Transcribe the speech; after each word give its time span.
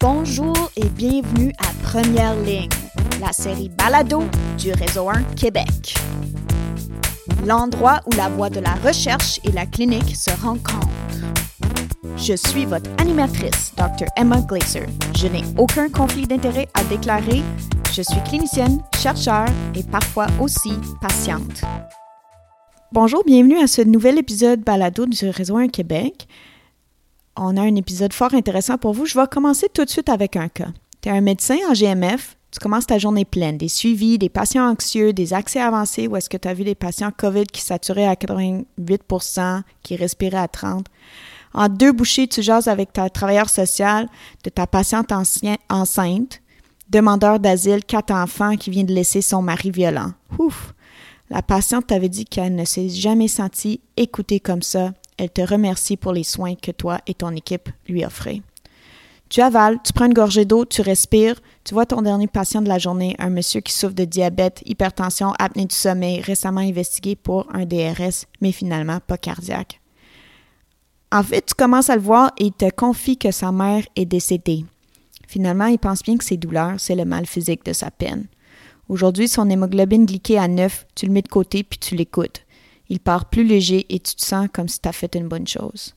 Bonjour 0.00 0.54
et 0.76 0.88
bienvenue 0.90 1.52
à 1.58 1.72
Première 1.82 2.36
Ligne, 2.42 2.68
la 3.20 3.32
série 3.32 3.68
Balado 3.68 4.22
du 4.56 4.70
Réseau 4.70 5.08
1 5.08 5.24
Québec. 5.34 5.96
L'endroit 7.44 7.98
où 8.06 8.14
la 8.14 8.28
voie 8.28 8.48
de 8.48 8.60
la 8.60 8.74
recherche 8.74 9.40
et 9.42 9.50
la 9.50 9.66
clinique 9.66 10.14
se 10.14 10.30
rencontrent. 10.40 10.86
Je 12.16 12.34
suis 12.34 12.64
votre 12.64 12.88
animatrice, 12.98 13.74
Dr. 13.76 14.06
Emma 14.16 14.40
Glaser. 14.42 14.86
Je 15.16 15.26
n'ai 15.26 15.42
aucun 15.56 15.88
conflit 15.88 16.28
d'intérêt 16.28 16.68
à 16.74 16.84
déclarer. 16.84 17.42
Je 17.92 18.02
suis 18.02 18.22
clinicienne, 18.22 18.80
chercheur 19.02 19.46
et 19.74 19.82
parfois 19.82 20.28
aussi 20.40 20.74
patiente. 21.00 21.62
Bonjour, 22.92 23.24
bienvenue 23.26 23.58
à 23.58 23.66
ce 23.66 23.82
nouvel 23.82 24.16
épisode 24.18 24.60
balado 24.60 25.06
du 25.06 25.28
Réseau 25.28 25.56
1 25.56 25.66
Québec. 25.66 26.28
On 27.40 27.56
a 27.56 27.62
un 27.62 27.76
épisode 27.76 28.12
fort 28.12 28.34
intéressant 28.34 28.78
pour 28.78 28.92
vous. 28.92 29.06
Je 29.06 29.16
vais 29.16 29.26
commencer 29.28 29.68
tout 29.72 29.84
de 29.84 29.90
suite 29.90 30.08
avec 30.08 30.34
un 30.34 30.48
cas. 30.48 30.68
Tu 31.00 31.08
es 31.08 31.12
un 31.12 31.20
médecin 31.20 31.56
en 31.70 31.72
GMF, 31.72 32.36
tu 32.50 32.58
commences 32.58 32.86
ta 32.86 32.98
journée 32.98 33.24
pleine, 33.24 33.56
des 33.56 33.68
suivis, 33.68 34.18
des 34.18 34.28
patients 34.28 34.68
anxieux, 34.68 35.12
des 35.12 35.32
accès 35.32 35.60
avancés 35.60 36.08
où 36.08 36.16
est-ce 36.16 36.28
que 36.28 36.36
tu 36.36 36.48
as 36.48 36.54
vu 36.54 36.64
des 36.64 36.74
patients 36.74 37.12
COVID 37.16 37.46
qui 37.46 37.60
saturaient 37.60 38.08
à 38.08 38.14
88% 38.14 39.62
qui 39.84 39.94
respiraient 39.94 40.36
à 40.36 40.48
30 40.48 40.86
en 41.54 41.68
deux 41.68 41.92
bouchées, 41.92 42.28
tu 42.28 42.42
jases 42.42 42.68
avec 42.68 42.92
ta 42.92 43.08
travailleur 43.08 43.48
social 43.48 44.06
de 44.44 44.50
ta 44.50 44.66
patiente 44.66 45.12
enceinte, 45.12 46.42
demandeur 46.90 47.40
d'asile, 47.40 47.84
quatre 47.84 48.12
enfants 48.12 48.56
qui 48.56 48.68
vient 48.68 48.84
de 48.84 48.92
laisser 48.92 49.22
son 49.22 49.40
mari 49.40 49.70
violent. 49.70 50.12
Ouf! 50.38 50.74
La 51.30 51.40
patiente 51.40 51.86
t'avait 51.86 52.10
dit 52.10 52.26
qu'elle 52.26 52.54
ne 52.54 52.64
s'est 52.66 52.90
jamais 52.90 53.28
sentie 53.28 53.80
écoutée 53.96 54.40
comme 54.40 54.62
ça. 54.62 54.92
Elle 55.18 55.30
te 55.30 55.42
remercie 55.42 55.96
pour 55.96 56.12
les 56.12 56.24
soins 56.24 56.54
que 56.54 56.70
toi 56.70 57.00
et 57.06 57.14
ton 57.14 57.30
équipe 57.30 57.68
lui 57.88 58.04
offrez. 58.04 58.42
Tu 59.28 59.42
avales, 59.42 59.78
tu 59.84 59.92
prends 59.92 60.06
une 60.06 60.14
gorgée 60.14 60.46
d'eau, 60.46 60.64
tu 60.64 60.80
respires, 60.80 61.38
tu 61.64 61.74
vois 61.74 61.84
ton 61.84 62.00
dernier 62.00 62.28
patient 62.28 62.62
de 62.62 62.68
la 62.68 62.78
journée, 62.78 63.14
un 63.18 63.28
monsieur 63.28 63.60
qui 63.60 63.74
souffre 63.74 63.94
de 63.94 64.06
diabète, 64.06 64.62
hypertension, 64.64 65.34
apnée 65.38 65.66
du 65.66 65.74
sommeil, 65.74 66.22
récemment 66.22 66.60
investigué 66.60 67.14
pour 67.14 67.46
un 67.52 67.66
DRS, 67.66 68.24
mais 68.40 68.52
finalement 68.52 69.00
pas 69.06 69.18
cardiaque. 69.18 69.80
En 71.12 71.22
fait, 71.22 71.44
tu 71.44 71.54
commences 71.54 71.90
à 71.90 71.96
le 71.96 72.02
voir 72.02 72.32
et 72.38 72.46
il 72.46 72.52
te 72.52 72.70
confie 72.70 73.18
que 73.18 73.30
sa 73.30 73.52
mère 73.52 73.84
est 73.96 74.06
décédée. 74.06 74.64
Finalement, 75.26 75.66
il 75.66 75.78
pense 75.78 76.02
bien 76.02 76.16
que 76.16 76.24
ses 76.24 76.38
douleurs, 76.38 76.76
c'est 76.78 76.94
le 76.94 77.04
mal 77.04 77.26
physique 77.26 77.64
de 77.66 77.74
sa 77.74 77.90
peine. 77.90 78.26
Aujourd'hui, 78.88 79.28
son 79.28 79.50
hémoglobine 79.50 80.06
glyquée 80.06 80.38
à 80.38 80.48
9, 80.48 80.86
tu 80.94 81.04
le 81.04 81.12
mets 81.12 81.20
de 81.20 81.28
côté 81.28 81.62
puis 81.64 81.78
tu 81.78 81.94
l'écoutes. 81.94 82.46
Il 82.88 83.00
part 83.00 83.26
plus 83.26 83.44
léger 83.44 83.86
et 83.88 83.98
tu 83.98 84.14
te 84.14 84.24
sens 84.24 84.48
comme 84.52 84.68
si 84.68 84.80
tu 84.80 84.88
as 84.88 84.92
fait 84.92 85.14
une 85.14 85.28
bonne 85.28 85.46
chose. 85.46 85.94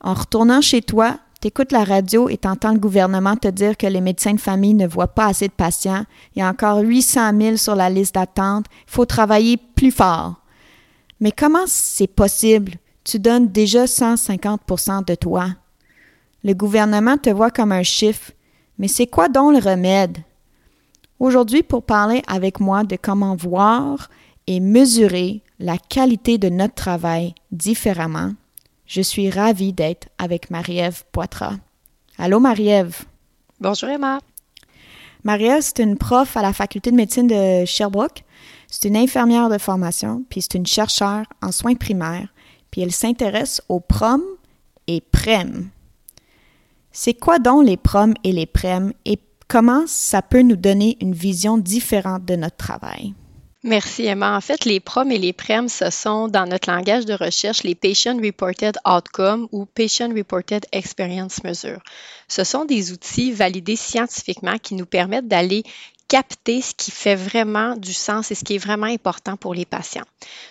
En 0.00 0.14
retournant 0.14 0.60
chez 0.60 0.82
toi, 0.82 1.18
tu 1.40 1.48
écoutes 1.48 1.72
la 1.72 1.84
radio 1.84 2.28
et 2.28 2.36
t'entends 2.36 2.72
le 2.72 2.78
gouvernement 2.78 3.36
te 3.36 3.48
dire 3.48 3.76
que 3.76 3.86
les 3.86 4.00
médecins 4.00 4.34
de 4.34 4.40
famille 4.40 4.74
ne 4.74 4.86
voient 4.86 5.14
pas 5.14 5.26
assez 5.26 5.48
de 5.48 5.52
patients. 5.52 6.04
Il 6.34 6.40
y 6.40 6.42
a 6.42 6.48
encore 6.48 6.80
800 6.80 7.38
000 7.40 7.56
sur 7.56 7.74
la 7.74 7.90
liste 7.90 8.14
d'attente. 8.14 8.66
Il 8.86 8.92
faut 8.92 9.06
travailler 9.06 9.56
plus 9.56 9.90
fort. 9.90 10.34
Mais 11.20 11.32
comment 11.32 11.66
c'est 11.66 12.06
possible? 12.06 12.72
tu 13.08 13.18
donnes 13.18 13.48
déjà 13.48 13.86
150% 13.86 15.06
de 15.06 15.14
toi. 15.14 15.48
Le 16.44 16.52
gouvernement 16.52 17.16
te 17.16 17.30
voit 17.30 17.50
comme 17.50 17.72
un 17.72 17.82
chiffre, 17.82 18.32
mais 18.76 18.86
c'est 18.86 19.06
quoi 19.06 19.30
donc 19.30 19.54
le 19.54 19.70
remède? 19.70 20.18
Aujourd'hui, 21.18 21.62
pour 21.62 21.84
parler 21.84 22.22
avec 22.26 22.60
moi 22.60 22.84
de 22.84 22.96
comment 23.00 23.34
voir 23.34 24.10
et 24.46 24.60
mesurer 24.60 25.42
la 25.58 25.78
qualité 25.78 26.38
de 26.38 26.48
notre 26.48 26.74
travail 26.74 27.34
différemment, 27.52 28.32
je 28.86 29.02
suis 29.02 29.30
ravie 29.30 29.72
d'être 29.72 30.08
avec 30.18 30.50
Marie-Ève 30.50 31.04
Poitras. 31.12 31.56
Allô, 32.16 32.40
Marie-Ève? 32.40 33.04
Bonjour, 33.60 33.88
Emma. 33.88 34.20
Marie-Ève, 35.24 35.62
c'est 35.62 35.82
une 35.82 35.98
prof 35.98 36.36
à 36.36 36.42
la 36.42 36.52
faculté 36.52 36.90
de 36.90 36.96
médecine 36.96 37.26
de 37.26 37.64
Sherbrooke. 37.64 38.24
C'est 38.68 38.88
une 38.88 38.96
infirmière 38.96 39.48
de 39.48 39.58
formation, 39.58 40.24
puis 40.28 40.42
c'est 40.42 40.54
une 40.54 40.66
chercheure 40.66 41.24
en 41.42 41.52
soins 41.52 41.74
primaires 41.74 42.28
puis 42.70 42.82
elle 42.82 42.92
s'intéresse 42.92 43.62
aux 43.68 43.80
prom 43.80 44.22
et 44.86 45.00
prem. 45.00 45.70
C'est 46.92 47.14
quoi 47.14 47.38
donc 47.38 47.66
les 47.66 47.76
prom 47.76 48.14
et 48.24 48.32
les 48.32 48.46
prem 48.46 48.92
et 49.04 49.18
comment 49.46 49.84
ça 49.86 50.22
peut 50.22 50.42
nous 50.42 50.56
donner 50.56 50.96
une 51.00 51.14
vision 51.14 51.58
différente 51.58 52.24
de 52.24 52.36
notre 52.36 52.56
travail? 52.56 53.14
Merci 53.64 54.06
Emma. 54.06 54.36
En 54.36 54.40
fait, 54.40 54.64
les 54.64 54.78
PROM 54.78 55.10
et 55.10 55.18
les 55.18 55.32
PREM, 55.32 55.68
ce 55.68 55.90
sont 55.90 56.28
dans 56.28 56.46
notre 56.46 56.70
langage 56.70 57.06
de 57.06 57.14
recherche 57.14 57.64
les 57.64 57.74
Patient 57.74 58.16
Reported 58.16 58.78
Outcome 58.86 59.48
ou 59.50 59.66
Patient 59.66 60.14
Reported 60.14 60.64
Experience 60.70 61.42
Measure. 61.42 61.82
Ce 62.28 62.44
sont 62.44 62.64
des 62.64 62.92
outils 62.92 63.32
validés 63.32 63.74
scientifiquement 63.74 64.58
qui 64.58 64.76
nous 64.76 64.86
permettent 64.86 65.26
d'aller 65.26 65.64
capter 66.08 66.62
ce 66.62 66.74
qui 66.74 66.90
fait 66.90 67.14
vraiment 67.14 67.76
du 67.76 67.92
sens 67.92 68.30
et 68.30 68.34
ce 68.34 68.42
qui 68.42 68.54
est 68.54 68.64
vraiment 68.64 68.86
important 68.86 69.36
pour 69.36 69.52
les 69.52 69.66
patients. 69.66 70.06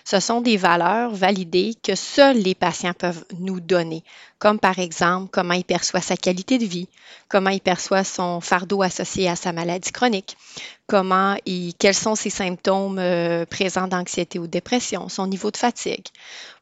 Ce 0.06 0.20
sont 0.20 0.42
des 0.42 0.56
valeurs 0.56 1.14
validées 1.14 1.74
que 1.82 1.96
seuls 1.96 2.38
les 2.38 2.54
patients 2.54 2.94
peuvent 2.94 3.26
nous 3.40 3.60
donner, 3.60 4.04
comme 4.38 4.60
par 4.60 4.78
exemple 4.78 5.30
comment 5.32 5.56
il 5.56 5.66
perçoit 5.66 6.02
sa 6.02 6.16
qualité 6.16 6.60
de 6.60 6.66
vie, 6.66 6.88
comment 7.28 7.50
il 7.50 7.60
perçoit 7.60 8.04
son 8.04 8.40
fardeau 8.40 8.84
associé 8.84 9.28
à 9.28 9.36
sa 9.36 9.52
maladie 9.52 9.92
chronique, 9.92 10.38
comment 10.86 11.36
et 11.48 11.74
quels 11.80 11.96
sont 11.96 12.16
ses 12.16 12.30
symptômes 12.30 13.00
euh, 13.00 13.46
présents 13.46 13.88
d'anxiété 13.88 14.38
ou 14.38 14.44
de 14.44 14.52
dépression, 14.52 15.10
son 15.10 15.26
niveau 15.26 15.50
de 15.50 15.58
fatigue. 15.58 16.06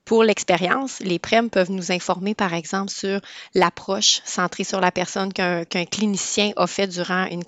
Pour 0.05 0.23
l'expérience, 0.23 0.99
les 0.99 1.17
PREM 1.17 1.49
peuvent 1.49 1.71
nous 1.71 1.91
informer, 1.91 2.35
par 2.35 2.53
exemple, 2.53 2.91
sur 2.91 3.19
l'approche 3.55 4.21
centrée 4.23 4.63
sur 4.63 4.79
la 4.79 4.91
personne 4.91 5.33
qu'un 5.33 5.65
clinicien 5.65 6.51
a 6.57 6.67
fait 6.67 6.87
durant 6.87 7.25
une, 7.25 7.43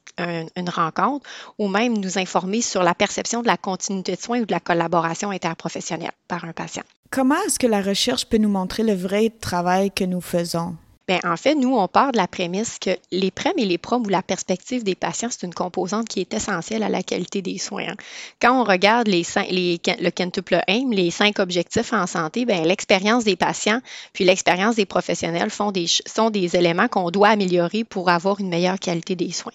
une, 0.56 0.70
rencontre, 0.70 1.30
ou 1.60 1.68
même 1.68 1.96
nous 2.00 2.18
informer 2.18 2.64
sur 2.64 2.82
la 2.82 2.96
perception 2.96 3.44
de 3.44 3.48
la 3.48 3.58
continuité 3.58 4.16
de 4.16 4.22
soins 4.22 4.40
ou 4.40 4.46
de 4.46 4.52
la 4.52 4.60
collaboration 4.60 5.30
interprofessionnelle 5.30 6.12
par 6.28 6.46
un 6.46 6.54
patient. 6.54 6.84
Comment 7.12 7.40
est-ce 7.46 7.60
que 7.60 7.68
la 7.68 7.82
recherche 7.82 8.26
peut 8.26 8.40
nous 8.40 8.50
montrer 8.50 8.82
le 8.82 8.96
vrai 8.96 9.32
travail 9.40 9.92
que 9.92 10.04
nous 10.04 10.22
faisons? 10.22 10.76
Bien, 11.08 11.20
en 11.24 11.38
fait, 11.38 11.56
nous, 11.56 11.76
on 11.78 11.88
part 11.88 12.12
de 12.12 12.18
la 12.18 12.28
prémisse 12.28 12.80
que 12.80 12.90
les 13.12 13.32
prêmes 13.32 13.58
et 13.58 13.66
les 13.66 13.78
prom 13.78 14.06
ou 14.06 14.10
la 14.10 14.22
perspective 14.22 14.84
des 14.84 14.96
patients, 14.96 15.30
c'est 15.32 15.46
une 15.46 15.54
composante 15.54 16.10
qui 16.10 16.20
est 16.20 16.34
essentielle 16.34 16.84
à 16.84 16.90
la 16.90 17.02
qualité 17.02 17.42
des 17.42 17.58
soins. 17.58 17.88
Hein. 17.90 17.96
Quand 18.42 18.60
on 18.60 18.66
regarde 18.66 19.08
les, 19.08 19.24
les, 19.50 19.80
le 20.02 20.10
quintuple 20.10 20.62
aim, 20.68 20.90
les 20.92 21.10
cinq 21.10 21.40
objectifs 21.40 21.94
en 21.94 22.08
santé, 22.08 22.46
bien, 22.46 22.64
l'expérience 22.64 23.24
des 23.24 23.38
patients 23.38 23.80
puis 24.14 24.26
l'expérience 24.26 24.76
des 24.76 24.86
professionnels 24.86 25.50
font 25.50 25.72
des, 25.72 25.86
sont 25.88 26.30
des 26.30 26.56
éléments 26.56 26.88
qu'on 26.88 27.10
doit 27.10 27.30
améliorer 27.30 27.84
pour 27.84 28.10
avoir 28.10 28.40
une 28.40 28.50
meilleure 28.50 28.80
qualité 28.80 29.16
des 29.16 29.32
soins. 29.32 29.54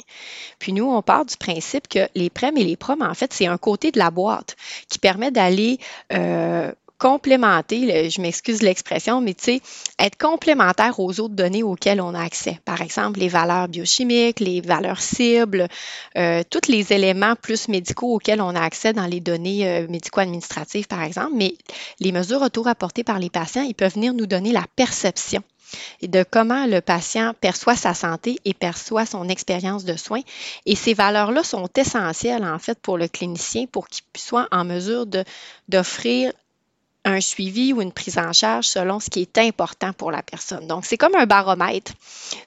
Puis 0.59 0.73
nous, 0.73 0.85
on 0.85 1.03
part 1.03 1.27
du 1.27 1.37
principe 1.37 1.89
que 1.89 2.09
les 2.15 2.31
prêmes 2.31 2.57
et 2.57 2.65
les 2.65 2.77
prom, 2.77 3.03
en 3.03 3.15
fait, 3.15 3.33
c'est 3.33 3.47
un 3.47 3.59
côté 3.59 3.91
de 3.91 3.99
la 3.99 4.11
boîte 4.11 4.57
qui 4.89 4.99
permet 4.99 5.31
d'aller 5.31 5.79
euh, 6.13 6.73
complémenter, 7.03 8.09
je 8.11 8.21
m'excuse 8.21 8.63
l'expression, 8.63 9.21
mais 9.21 9.35
tu 9.35 9.45
sais, 9.45 9.61
être 9.99 10.17
complémentaire 10.17 11.01
aux 11.01 11.19
autres 11.19 11.35
données 11.35 11.65
auxquelles 11.65 12.01
on 12.01 12.15
a 12.15 12.23
accès. 12.23 12.61
Par 12.65 12.81
exemple, 12.81 13.19
les 13.19 13.27
valeurs 13.29 13.67
biochimiques, 13.67 14.39
les 14.39 14.61
valeurs 14.61 15.01
cibles, 15.01 15.67
euh, 16.17 16.45
tous 16.49 16.71
les 16.71 16.93
éléments 16.93 17.35
plus 17.35 17.67
médicaux 17.67 18.15
auxquels 18.15 18.41
on 18.41 18.55
a 18.55 18.61
accès 18.61 18.93
dans 18.93 19.07
les 19.07 19.19
données 19.19 19.69
euh, 19.69 19.89
médico-administratives, 19.89 20.87
par 20.87 21.03
exemple. 21.03 21.33
Mais 21.35 21.57
les 21.99 22.13
mesures 22.13 22.41
auto-rapportées 22.41 23.03
par 23.03 23.19
les 23.19 23.31
patients, 23.31 23.63
ils 23.63 23.75
peuvent 23.75 23.95
venir 23.95 24.15
nous 24.15 24.27
donner 24.27 24.53
la 24.53 24.65
perception 24.77 25.43
de 26.03 26.25
comment 26.29 26.67
le 26.67 26.81
patient 26.81 27.35
perçoit 27.41 27.77
sa 27.77 27.95
santé 27.95 28.37
et 28.45 28.55
perçoit 28.55 29.07
son 29.07 29.29
expérience 29.29 29.85
de 29.85 29.97
soins. 29.97 30.23
Et 30.67 30.77
ces 30.77 30.95
valeurs-là 30.95 31.43
sont 31.43 31.69
essentielles, 31.77 32.45
en 32.45 32.59
fait, 32.59 32.79
pour 32.79 32.99
le 32.99 33.09
clinicien 33.09 33.67
pour 33.67 33.89
qu'il 33.89 34.05
soit 34.17 34.49
en 34.53 34.65
mesure 34.65 35.07
d'offrir 35.69 36.33
un 37.05 37.21
suivi 37.21 37.73
ou 37.73 37.83
une 37.83 37.93
prise 37.93 38.19
en 38.19 38.33
charge 38.33 38.67
selon 38.67 39.01
ce 39.01 39.11
qui 39.11 39.23
est 39.23 39.39
important 39.39 39.93
pour 39.93 40.11
la 40.11 40.23
personne. 40.23 40.67
Donc, 40.67 40.85
c'est 40.85 40.97
comme 40.97 41.15
un 41.15 41.27
baromètre 41.27 41.93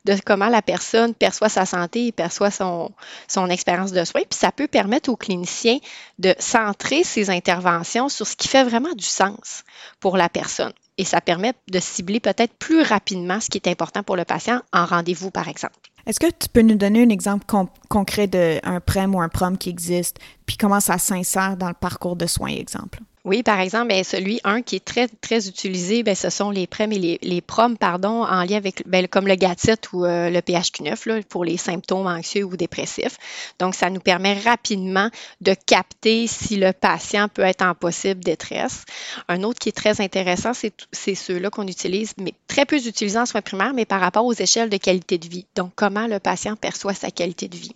de 0.06 0.16
comment 0.26 0.48
la 0.48 0.62
personne 0.62 1.14
perçoit 1.14 1.50
sa 1.50 1.66
santé 1.66 2.12
perçoit 2.12 2.52
son, 2.52 2.92
son 3.28 3.50
expérience 3.50 3.92
de 3.92 4.04
soins. 4.06 4.22
Puis 4.30 4.40
ça 4.40 4.52
peut 4.52 4.68
permettre 4.68 5.10
aux 5.10 5.18
cliniciens 5.18 5.80
de 6.20 6.34
centrer 6.40 7.04
ses 7.04 7.30
interventions 7.30 8.10
sur 8.10 8.28
ce 8.28 8.36
qui 8.36 8.48
fait 8.48 8.64
vraiment 8.64 8.94
du 8.94 9.06
sens 9.06 9.64
pour 10.00 10.18
la 10.18 10.30
personne. 10.30 10.74
Et 10.98 11.04
ça 11.04 11.20
permet 11.20 11.54
de 11.70 11.80
cibler 11.80 12.22
peut-être 12.22 12.54
plus 12.54 12.82
rapidement 12.82 13.42
ce 13.42 13.50
qui 13.50 13.58
est 13.58 13.68
important 13.68 14.04
pour 14.04 14.16
le 14.16 14.24
patient 14.24 14.62
en 14.72 14.86
rendez-vous, 14.86 15.32
par 15.32 15.50
exemple. 15.50 15.76
Est-ce 16.06 16.20
que 16.20 16.28
tu 16.28 16.48
peux 16.48 16.62
nous 16.62 16.76
donner 16.76 17.04
un 17.04 17.10
exemple 17.10 17.46
concret 17.90 18.28
d'un 18.28 18.80
PREM 18.80 19.16
ou 19.16 19.22
un 19.22 19.28
PROM 19.28 19.58
qui 19.58 19.70
existe, 19.70 20.20
puis 20.46 20.56
comment 20.56 20.80
ça 20.80 20.98
s'insère 20.98 21.58
dans 21.58 21.68
le 21.68 21.74
parcours 21.74 22.16
de 22.16 22.28
soins, 22.28 22.52
exemple? 22.52 23.00
Oui, 23.26 23.42
par 23.42 23.60
exemple, 23.60 23.88
ben, 23.88 24.04
celui, 24.04 24.40
un 24.44 24.62
qui 24.62 24.76
est 24.76 24.86
très, 24.86 25.08
très 25.08 25.48
utilisé, 25.48 26.04
ben, 26.04 26.14
ce 26.14 26.30
sont 26.30 26.52
les 26.52 26.68
PREM 26.68 26.92
et 26.92 27.00
les, 27.00 27.20
les 27.24 27.42
PROM, 27.42 27.76
pardon, 27.76 28.24
en 28.24 28.44
lien 28.44 28.58
avec, 28.58 28.88
ben, 28.88 29.08
comme 29.08 29.28
le 29.28 29.34
GATIT 29.34 29.80
ou 29.94 30.06
euh, 30.06 30.30
le 30.30 30.42
PHQ-9, 30.42 31.10
là, 31.10 31.20
pour 31.28 31.44
les 31.44 31.58
symptômes 31.58 32.06
anxieux 32.06 32.44
ou 32.44 32.56
dépressifs. 32.56 33.18
Donc, 33.58 33.74
ça 33.74 33.90
nous 33.90 34.00
permet 34.00 34.40
rapidement 34.40 35.10
de 35.42 35.56
capter 35.56 36.28
si 36.28 36.58
le 36.58 36.72
patient 36.72 37.28
peut 37.28 37.42
être 37.42 37.64
en 37.64 37.74
possible 37.74 38.24
détresse. 38.24 38.84
Un 39.28 39.42
autre 39.42 39.58
qui 39.58 39.70
est 39.70 39.76
très 39.76 40.02
intéressant, 40.02 40.52
c'est 40.54 41.16
ceux-là 41.16 41.50
qu'on 41.50 41.68
utilise, 41.68 42.14
mais 42.18 42.36
très 42.48 42.66
peu 42.66 42.76
utilisés 42.76 43.18
en 43.18 43.26
soins 43.26 43.42
primaires, 43.42 43.74
mais 43.74 43.86
par 43.86 44.02
rapport 44.02 44.26
aux 44.26 44.34
échelles 44.34 44.70
de 44.70 44.78
qualité 44.78 45.18
de 45.18 45.28
vie. 45.28 45.48
Donc, 45.56 45.72
comment 45.76 46.06
le 46.06 46.20
patient 46.20 46.56
perçoit 46.56 46.94
sa 46.94 47.10
qualité 47.10 47.48
de 47.48 47.58
vie. 47.58 47.76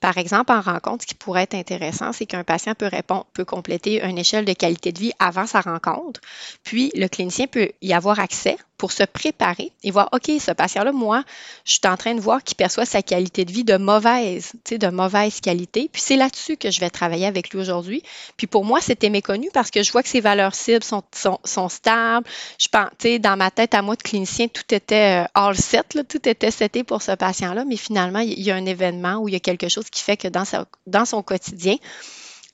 Par 0.00 0.18
exemple, 0.18 0.50
en 0.50 0.60
rencontre, 0.60 1.02
ce 1.02 1.06
qui 1.06 1.14
pourrait 1.14 1.44
être 1.44 1.54
intéressant, 1.54 2.12
c'est 2.12 2.26
qu'un 2.26 2.42
patient 2.42 2.74
peut 2.74 2.88
répondre, 2.90 3.26
peut 3.32 3.44
compléter 3.44 4.04
une 4.04 4.18
échelle 4.18 4.44
de 4.44 4.52
qualité 4.54 4.87
de 4.92 4.98
vie 4.98 5.12
avant 5.18 5.46
sa 5.46 5.60
rencontre, 5.60 6.20
puis 6.64 6.90
le 6.94 7.08
clinicien 7.08 7.46
peut 7.46 7.70
y 7.82 7.92
avoir 7.92 8.18
accès 8.18 8.56
pour 8.78 8.92
se 8.92 9.02
préparer 9.02 9.72
et 9.82 9.90
voir, 9.90 10.08
OK, 10.12 10.30
ce 10.38 10.52
patient-là, 10.52 10.92
moi, 10.92 11.24
je 11.64 11.72
suis 11.72 11.80
en 11.86 11.96
train 11.96 12.14
de 12.14 12.20
voir 12.20 12.44
qu'il 12.44 12.56
perçoit 12.56 12.86
sa 12.86 13.02
qualité 13.02 13.44
de 13.44 13.50
vie 13.52 13.64
de 13.64 13.76
mauvaise, 13.76 14.52
tu 14.64 14.74
sais, 14.74 14.78
de 14.78 14.86
mauvaise 14.86 15.40
qualité. 15.40 15.90
Puis 15.92 16.00
c'est 16.00 16.16
là-dessus 16.16 16.56
que 16.56 16.70
je 16.70 16.78
vais 16.78 16.88
travailler 16.88 17.26
avec 17.26 17.50
lui 17.50 17.58
aujourd'hui. 17.58 18.04
Puis 18.36 18.46
pour 18.46 18.64
moi, 18.64 18.80
c'était 18.80 19.10
méconnu 19.10 19.50
parce 19.52 19.72
que 19.72 19.82
je 19.82 19.90
vois 19.90 20.04
que 20.04 20.08
ses 20.08 20.20
valeurs 20.20 20.54
cibles 20.54 20.84
sont, 20.84 21.02
sont, 21.12 21.68
stables. 21.68 22.26
Je 22.58 22.68
pense, 22.68 22.88
tu 22.98 23.08
sais, 23.08 23.18
dans 23.18 23.36
ma 23.36 23.50
tête 23.50 23.74
à 23.74 23.82
moi 23.82 23.96
de 23.96 24.02
clinicien, 24.02 24.46
tout 24.46 24.72
était 24.72 25.24
euh, 25.24 25.28
all 25.34 25.56
set, 25.56 25.98
tout 26.08 26.28
était 26.28 26.52
seté 26.52 26.84
pour 26.84 27.02
ce 27.02 27.12
patient-là. 27.12 27.64
Mais 27.64 27.76
finalement, 27.76 28.20
il 28.20 28.40
y 28.40 28.52
a 28.52 28.54
un 28.54 28.64
événement 28.64 29.16
où 29.16 29.28
il 29.28 29.32
y 29.32 29.36
a 29.36 29.40
quelque 29.40 29.68
chose 29.68 29.90
qui 29.90 30.04
fait 30.04 30.16
que 30.16 30.28
dans, 30.28 30.44
sa, 30.44 30.66
dans 30.86 31.04
son 31.04 31.24
quotidien, 31.24 31.76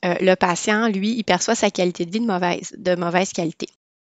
euh, 0.05 0.15
le 0.21 0.35
patient, 0.35 0.89
lui, 0.89 1.17
il 1.17 1.25
perçoit 1.25 1.55
sa 1.55 1.71
qualité 1.71 2.05
de 2.05 2.11
vie 2.11 2.21
de 2.21 2.27
mauvaise, 2.27 2.75
de 2.77 2.95
mauvaise 2.95 3.33
qualité. 3.33 3.67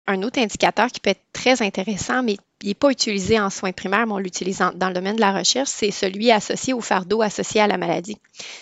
Un 0.07 0.23
autre 0.23 0.39
indicateur 0.39 0.87
qui 0.87 0.99
peut 0.99 1.11
être 1.11 1.25
très 1.33 1.61
intéressant, 1.61 2.23
mais 2.23 2.37
qui 2.59 2.67
n'est 2.67 2.73
pas 2.73 2.91
utilisé 2.91 3.39
en 3.39 3.49
soins 3.49 3.71
primaires, 3.71 4.07
mais 4.07 4.13
on 4.13 4.17
l'utilise 4.17 4.59
dans 4.75 4.87
le 4.87 4.93
domaine 4.93 5.15
de 5.15 5.21
la 5.21 5.37
recherche, 5.37 5.69
c'est 5.69 5.91
celui 5.91 6.31
associé 6.31 6.73
au 6.73 6.81
fardeau 6.81 7.21
associé 7.21 7.61
à 7.61 7.67
la 7.67 7.77
maladie. 7.77 8.17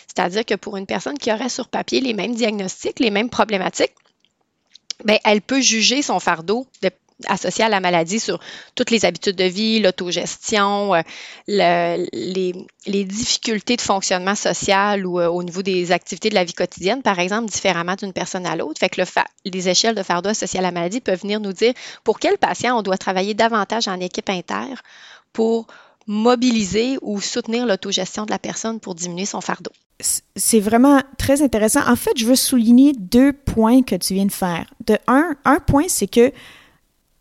C'est-à-dire 0.07 0.45
que 0.45 0.55
pour 0.55 0.77
une 0.77 0.85
personne 0.85 1.17
qui 1.17 1.31
aurait 1.31 1.49
sur 1.49 1.67
papier 1.67 2.01
les 2.01 2.13
mêmes 2.13 2.35
diagnostics, 2.35 2.99
les 2.99 3.11
mêmes 3.11 3.29
problématiques, 3.29 3.93
bien, 5.05 5.17
elle 5.23 5.41
peut 5.41 5.61
juger 5.61 6.01
son 6.01 6.19
fardeau 6.19 6.67
de, 6.81 6.89
associé 7.27 7.63
à 7.63 7.69
la 7.69 7.79
maladie 7.79 8.19
sur 8.19 8.39
toutes 8.75 8.91
les 8.91 9.05
habitudes 9.05 9.35
de 9.35 9.43
vie, 9.43 9.79
l'autogestion, 9.79 10.95
euh, 10.95 11.03
les, 11.47 12.53
difficultés 13.03 13.75
de 13.75 13.81
fonctionnement 13.81 14.35
social 14.35 15.05
ou 15.05 15.19
euh, 15.19 15.27
au 15.27 15.43
niveau 15.43 15.61
des 15.61 15.91
activités 15.91 16.29
de 16.29 16.35
la 16.35 16.43
vie 16.43 16.53
quotidienne, 16.53 17.01
par 17.01 17.19
exemple, 17.19 17.49
différemment 17.49 17.95
d'une 17.95 18.13
personne 18.13 18.45
à 18.45 18.55
l'autre. 18.55 18.79
Fait 18.79 18.89
que 18.89 19.01
le 19.01 19.07
les 19.45 19.69
échelles 19.69 19.95
de 19.95 20.03
fardeau 20.03 20.29
associées 20.29 20.59
à 20.59 20.63
la 20.63 20.71
maladie 20.71 21.01
peuvent 21.01 21.21
venir 21.21 21.39
nous 21.39 21.53
dire 21.53 21.73
pour 22.03 22.19
quel 22.19 22.37
patient 22.37 22.77
on 22.77 22.81
doit 22.81 22.97
travailler 22.97 23.33
davantage 23.33 23.87
en 23.87 23.99
équipe 23.99 24.29
inter 24.29 24.75
pour 25.33 25.67
mobiliser 26.07 26.97
ou 27.01 27.21
soutenir 27.21 27.65
l'autogestion 27.65 28.25
de 28.25 28.31
la 28.31 28.39
personne 28.39 28.79
pour 28.79 28.95
diminuer 28.95 29.25
son 29.25 29.41
fardeau. 29.41 29.71
C'est 30.35 30.59
vraiment 30.59 31.01
très 31.17 31.41
intéressant. 31.41 31.81
En 31.87 31.95
fait, 31.95 32.11
je 32.15 32.25
veux 32.25 32.35
souligner 32.35 32.93
deux 32.93 33.33
points 33.33 33.83
que 33.83 33.95
tu 33.95 34.13
viens 34.13 34.25
de 34.25 34.31
faire. 34.31 34.65
De 34.85 34.97
un, 35.07 35.35
un 35.45 35.59
point, 35.59 35.85
c'est 35.87 36.07
que 36.07 36.31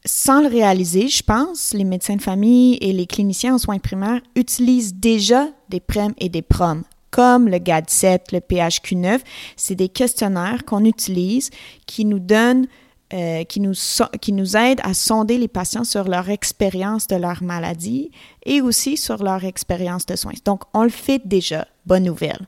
sans 0.05 0.41
le 0.41 0.49
réaliser, 0.49 1.09
je 1.09 1.23
pense, 1.23 1.75
les 1.75 1.85
médecins 1.85 2.17
de 2.17 2.23
famille 2.23 2.79
et 2.81 2.93
les 2.93 3.07
cliniciens 3.07 3.55
en 3.55 3.59
soins 3.59 3.79
primaires 3.79 4.21
utilisent 4.37 4.95
déjà 4.95 5.49
des 5.69 5.81
PREM 5.81 6.15
et 6.19 6.29
des 6.29 6.43
PROM, 6.43 6.85
comme 7.11 7.49
le 7.49 7.59
GAD-7, 7.59 8.33
le 8.33 8.41
PHQ-9. 8.41 9.21
C'est 9.57 9.75
des 9.75 9.89
questionnaires 9.89 10.65
qu'on 10.65 10.85
utilise 10.85 11.51
qui 11.87 12.05
nous 12.05 12.21
donnent 12.21 12.67
euh, 13.15 13.43
qui, 13.45 13.61
nous 13.61 13.73
qui 14.21 14.33
nous 14.33 14.55
aident 14.55 14.83
à 14.83 14.93
sonder 14.93 15.39
les 15.39 15.49
patients 15.49 15.85
sur 15.85 16.05
leur 16.05 16.29
expérience 16.29 17.07
de 17.07 17.17
leur 17.17 17.43
maladie 17.43 18.11
et 18.45 18.61
aussi 18.61 18.99
sur 18.99 19.25
leur 19.25 19.47
expérience 19.47 20.05
de 20.05 20.15
soins. 20.15 20.35
Donc, 20.45 20.65
on 20.75 20.83
le 20.83 20.91
fait 20.91 21.27
déjà, 21.27 21.67
bonne 21.87 22.05
nouvelle, 22.05 22.47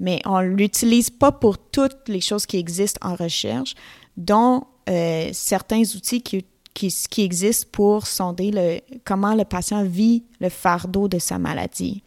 mais 0.00 0.22
on 0.24 0.40
ne 0.40 0.48
l'utilise 0.48 1.10
pas 1.10 1.30
pour 1.30 1.58
toutes 1.58 2.08
les 2.08 2.22
choses 2.22 2.46
qui 2.46 2.56
existent 2.56 3.06
en 3.06 3.16
recherche, 3.16 3.74
dont 4.16 4.64
euh, 4.88 5.28
certains 5.34 5.82
outils 5.82 6.22
qui 6.22 6.42
qui, 6.78 7.22
existe 7.22 7.66
pour 7.66 8.06
sonder 8.06 8.82
comment 9.04 9.34
le 9.34 9.44
patient 9.44 9.84
vit 9.84 10.24
le 10.40 10.48
fardeau 10.48 11.08
de 11.08 11.18
sa 11.18 11.38
maladie. 11.38 12.02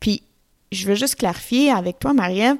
Puis, 0.00 0.22
je 0.72 0.86
veux 0.88 0.94
juste 0.94 1.16
clarifier 1.16 1.70
avec 1.70 2.00
toi, 2.00 2.12
Marie-Ève, 2.12 2.56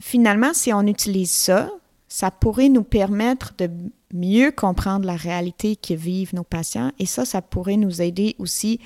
finalement, 0.00 0.52
si 0.54 0.72
on 0.72 0.82
utilise 0.82 1.30
ça, 1.30 1.70
ça 2.08 2.30
pourrait 2.30 2.68
nous 2.68 2.84
permettre 2.84 3.54
de 3.58 3.70
mieux 4.12 4.52
comprendre 4.52 5.06
la 5.06 5.16
réalité 5.16 5.76
que 5.76 5.94
vivent 5.94 6.34
nos 6.34 6.44
patients 6.44 6.92
et 6.98 7.06
ça, 7.06 7.24
ça 7.24 7.40
pourrait 7.40 7.78
nous 7.78 8.02
aider 8.02 8.36
aussi 8.38 8.78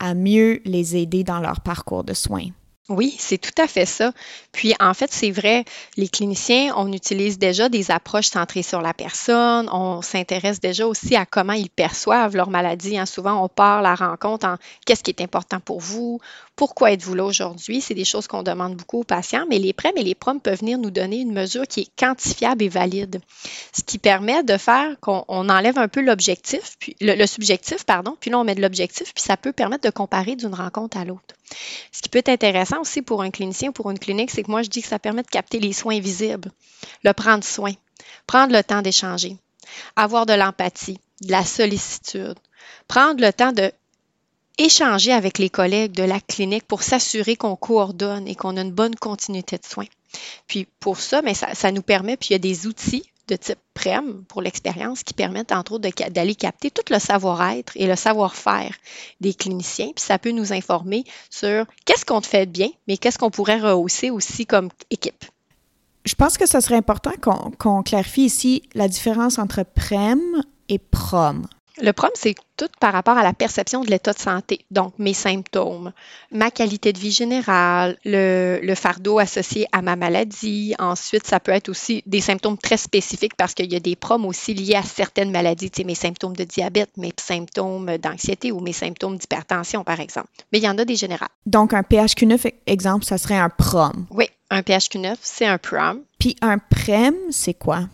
à 0.00 0.14
mieux 0.14 0.60
les 0.64 0.96
aider 0.96 1.22
dans 1.22 1.38
leur 1.38 1.60
parcours 1.60 2.02
de 2.02 2.12
soins. 2.12 2.48
Oui, 2.88 3.14
c'est 3.16 3.38
tout 3.38 3.62
à 3.62 3.68
fait 3.68 3.86
ça. 3.86 4.12
Puis 4.50 4.74
en 4.80 4.92
fait, 4.92 5.12
c'est 5.12 5.30
vrai, 5.30 5.64
les 5.96 6.08
cliniciens, 6.08 6.74
on 6.76 6.92
utilise 6.92 7.38
déjà 7.38 7.68
des 7.68 7.92
approches 7.92 8.26
centrées 8.26 8.64
sur 8.64 8.82
la 8.82 8.92
personne, 8.92 9.68
on 9.70 10.02
s'intéresse 10.02 10.58
déjà 10.58 10.84
aussi 10.86 11.14
à 11.14 11.24
comment 11.24 11.52
ils 11.52 11.70
perçoivent 11.70 12.34
leur 12.34 12.50
maladie. 12.50 12.98
Hein. 12.98 13.06
Souvent, 13.06 13.42
on 13.44 13.48
part 13.48 13.82
la 13.82 13.94
rencontre 13.94 14.46
en 14.46 14.56
qu'est-ce 14.84 15.04
qui 15.04 15.12
est 15.12 15.22
important 15.22 15.60
pour 15.60 15.78
vous, 15.78 16.20
pourquoi 16.56 16.92
êtes-vous 16.92 17.14
là 17.14 17.24
aujourd'hui? 17.24 17.80
C'est 17.80 17.94
des 17.94 18.04
choses 18.04 18.26
qu'on 18.26 18.42
demande 18.42 18.76
beaucoup 18.76 19.00
aux 19.00 19.04
patients, 19.04 19.46
mais 19.48 19.58
les 19.58 19.72
PREM 19.72 19.92
et 19.96 20.02
les 20.02 20.14
PROM 20.14 20.40
peuvent 20.40 20.58
venir 20.58 20.78
nous 20.78 20.90
donner 20.90 21.20
une 21.20 21.32
mesure 21.32 21.66
qui 21.66 21.80
est 21.80 21.90
quantifiable 21.98 22.62
et 22.62 22.68
valide, 22.68 23.20
ce 23.72 23.82
qui 23.82 23.98
permet 23.98 24.42
de 24.42 24.56
faire 24.58 24.98
qu'on 25.00 25.24
enlève 25.28 25.78
un 25.78 25.88
peu 25.88 26.02
l'objectif, 26.02 26.76
puis 26.78 26.94
le, 27.00 27.26
subjectif, 27.26 27.84
pardon, 27.84 28.16
puis 28.20 28.30
là 28.30 28.38
on 28.38 28.44
met 28.44 28.54
de 28.54 28.60
l'objectif, 28.60 29.14
puis 29.14 29.22
ça 29.22 29.36
peut 29.36 29.52
permettre 29.52 29.84
de 29.84 29.90
comparer 29.90 30.36
d'une 30.36 30.54
rencontre 30.54 30.98
à 30.98 31.04
l'autre. 31.04 31.34
Ce 31.90 32.00
qui 32.00 32.08
peut 32.08 32.18
être 32.18 32.28
intéressant 32.28 32.71
aussi 32.80 33.02
pour 33.02 33.22
un 33.22 33.30
clinicien 33.30 33.70
ou 33.70 33.72
pour 33.72 33.90
une 33.90 33.98
clinique, 33.98 34.30
c'est 34.30 34.42
que 34.42 34.50
moi 34.50 34.62
je 34.62 34.68
dis 34.68 34.82
que 34.82 34.88
ça 34.88 34.98
permet 34.98 35.22
de 35.22 35.28
capter 35.28 35.60
les 35.60 35.72
soins 35.72 36.00
visibles, 36.00 36.50
le 37.04 37.12
prendre 37.12 37.44
soin, 37.44 37.72
prendre 38.26 38.52
le 38.52 38.62
temps 38.62 38.82
d'échanger, 38.82 39.36
avoir 39.96 40.26
de 40.26 40.32
l'empathie, 40.32 40.98
de 41.22 41.30
la 41.30 41.44
sollicitude, 41.44 42.38
prendre 42.88 43.20
le 43.20 43.32
temps 43.32 43.52
de 43.52 43.72
échanger 44.58 45.12
avec 45.12 45.38
les 45.38 45.50
collègues 45.50 45.92
de 45.92 46.02
la 46.02 46.20
clinique 46.20 46.66
pour 46.66 46.82
s'assurer 46.82 47.36
qu'on 47.36 47.56
coordonne 47.56 48.28
et 48.28 48.34
qu'on 48.34 48.56
a 48.56 48.60
une 48.60 48.72
bonne 48.72 48.94
continuité 48.94 49.56
de 49.56 49.64
soins. 49.64 49.86
Puis 50.46 50.66
pour 50.78 51.00
ça, 51.00 51.22
mais 51.22 51.34
ça, 51.34 51.54
ça 51.54 51.72
nous 51.72 51.82
permet, 51.82 52.16
puis 52.16 52.28
il 52.30 52.32
y 52.32 52.36
a 52.36 52.38
des 52.38 52.66
outils 52.66 53.04
de 53.28 53.36
type 53.36 53.58
PREM 53.74 54.24
pour 54.28 54.42
l'expérience 54.42 55.02
qui 55.02 55.14
permettent 55.14 55.52
entre 55.52 55.72
autres 55.72 55.88
d'aller 56.10 56.34
capter 56.34 56.70
tout 56.70 56.82
le 56.90 56.98
savoir-être 56.98 57.72
et 57.76 57.86
le 57.86 57.96
savoir-faire 57.96 58.74
des 59.20 59.34
cliniciens. 59.34 59.92
Puis 59.94 60.04
ça 60.04 60.18
peut 60.18 60.32
nous 60.32 60.52
informer 60.52 61.04
sur 61.30 61.66
qu'est-ce 61.84 62.04
qu'on 62.04 62.20
fait 62.20 62.46
bien, 62.46 62.68
mais 62.88 62.96
qu'est-ce 62.96 63.18
qu'on 63.18 63.30
pourrait 63.30 63.60
rehausser 63.60 64.10
aussi 64.10 64.46
comme 64.46 64.68
équipe. 64.90 65.24
Je 66.04 66.14
pense 66.14 66.36
que 66.36 66.46
ce 66.46 66.60
serait 66.60 66.76
important 66.76 67.12
qu'on 67.58 67.82
clarifie 67.82 68.24
ici 68.24 68.62
la 68.74 68.88
différence 68.88 69.38
entre 69.38 69.62
PREM 69.62 70.20
et 70.68 70.78
PROM. 70.78 71.46
Le 71.80 71.92
PROM, 71.92 72.10
c'est 72.14 72.34
tout 72.56 72.68
par 72.80 72.92
rapport 72.92 73.16
à 73.16 73.22
la 73.22 73.32
perception 73.32 73.82
de 73.82 73.88
l'état 73.88 74.12
de 74.12 74.18
santé, 74.18 74.66
donc 74.70 74.92
mes 74.98 75.14
symptômes, 75.14 75.92
ma 76.30 76.50
qualité 76.50 76.92
de 76.92 76.98
vie 76.98 77.10
générale, 77.10 77.96
le, 78.04 78.74
fardeau 78.74 79.18
associé 79.18 79.66
à 79.72 79.80
ma 79.80 79.96
maladie. 79.96 80.74
Ensuite, 80.78 81.26
ça 81.26 81.40
peut 81.40 81.52
être 81.52 81.68
aussi 81.68 82.02
des 82.06 82.20
symptômes 82.20 82.58
très 82.58 82.76
spécifiques 82.76 83.36
parce 83.36 83.54
qu'il 83.54 83.72
y 83.72 83.76
a 83.76 83.80
des 83.80 83.96
PROM 83.96 84.26
aussi 84.26 84.52
liés 84.52 84.74
à 84.74 84.82
certaines 84.82 85.30
maladies, 85.30 85.70
tu 85.70 85.82
sais, 85.82 85.84
mes 85.84 85.94
symptômes 85.94 86.36
de 86.36 86.44
diabète, 86.44 86.90
mes 86.98 87.12
symptômes 87.18 87.96
d'anxiété 87.98 88.52
ou 88.52 88.60
mes 88.60 88.72
symptômes 88.72 89.16
d'hypertension, 89.16 89.82
par 89.82 90.00
exemple. 90.00 90.28
Mais 90.52 90.58
il 90.58 90.64
y 90.64 90.68
en 90.68 90.76
a 90.78 90.84
des 90.84 90.96
générales. 90.96 91.30
Donc, 91.46 91.72
un 91.72 91.82
PHQ9, 91.82 92.52
exemple, 92.66 93.04
ça 93.04 93.18
serait 93.18 93.38
un 93.38 93.48
PROM. 93.48 94.06
Oui, 94.10 94.26
un 94.52 94.60
PHQ9, 94.60 95.16
c'est 95.22 95.46
un 95.46 95.58
PROM. 95.58 96.02
Puis 96.18 96.36
un 96.42 96.58
PREM, 96.58 97.14
c'est 97.30 97.54
quoi? 97.54 97.88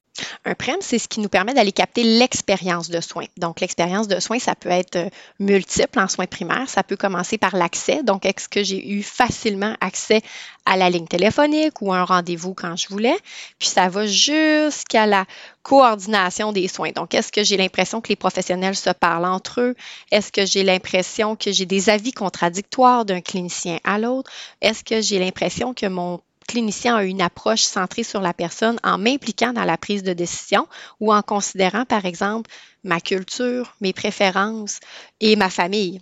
Un 0.44 0.54
PREM, 0.54 0.78
c'est 0.80 0.98
ce 0.98 1.06
qui 1.06 1.20
nous 1.20 1.28
permet 1.28 1.54
d'aller 1.54 1.70
capter 1.70 2.02
l'expérience 2.02 2.90
de 2.90 3.00
soins. 3.00 3.26
Donc, 3.36 3.60
l'expérience 3.60 4.08
de 4.08 4.18
soins, 4.18 4.40
ça 4.40 4.56
peut 4.56 4.68
être 4.68 4.96
euh, 4.96 5.08
multiple 5.38 6.00
en 6.00 6.08
soins 6.08 6.26
primaires. 6.26 6.68
Ça 6.68 6.82
peut 6.82 6.96
commencer 6.96 7.38
par 7.38 7.54
l'accès. 7.54 8.02
Donc, 8.02 8.26
est-ce 8.26 8.48
que 8.48 8.64
j'ai 8.64 8.84
eu 8.90 9.04
facilement 9.04 9.76
accès 9.80 10.20
à 10.66 10.76
la 10.76 10.90
ligne 10.90 11.06
téléphonique 11.06 11.80
ou 11.80 11.92
à 11.92 11.98
un 11.98 12.04
rendez-vous 12.04 12.54
quand 12.54 12.74
je 12.74 12.88
voulais? 12.88 13.16
Puis, 13.60 13.68
ça 13.68 13.88
va 13.88 14.06
jusqu'à 14.06 15.06
la 15.06 15.24
coordination 15.62 16.50
des 16.50 16.66
soins. 16.66 16.90
Donc, 16.90 17.14
est-ce 17.14 17.30
que 17.30 17.44
j'ai 17.44 17.56
l'impression 17.56 18.00
que 18.00 18.08
les 18.08 18.16
professionnels 18.16 18.74
se 18.74 18.90
parlent 18.90 19.26
entre 19.26 19.60
eux? 19.60 19.76
Est-ce 20.10 20.32
que 20.32 20.44
j'ai 20.44 20.64
l'impression 20.64 21.36
que 21.36 21.52
j'ai 21.52 21.66
des 21.66 21.88
avis 21.88 22.12
contradictoires 22.12 23.04
d'un 23.04 23.20
clinicien 23.20 23.78
à 23.84 24.00
l'autre? 24.00 24.30
Est-ce 24.60 24.82
que 24.82 25.00
j'ai 25.00 25.20
l'impression 25.20 25.72
que 25.72 25.86
mon 25.86 26.20
clinicien 26.48 26.96
a 26.96 27.04
une 27.04 27.20
approche 27.20 27.62
centrée 27.62 28.02
sur 28.02 28.20
la 28.20 28.34
personne 28.34 28.78
en 28.82 28.98
m'impliquant 28.98 29.52
dans 29.52 29.64
la 29.64 29.76
prise 29.76 30.02
de 30.02 30.12
décision 30.12 30.66
ou 30.98 31.12
en 31.12 31.22
considérant, 31.22 31.84
par 31.84 32.04
exemple, 32.04 32.50
ma 32.82 33.00
culture, 33.00 33.76
mes 33.80 33.92
préférences 33.92 34.80
et 35.20 35.36
ma 35.36 35.50
famille 35.50 36.00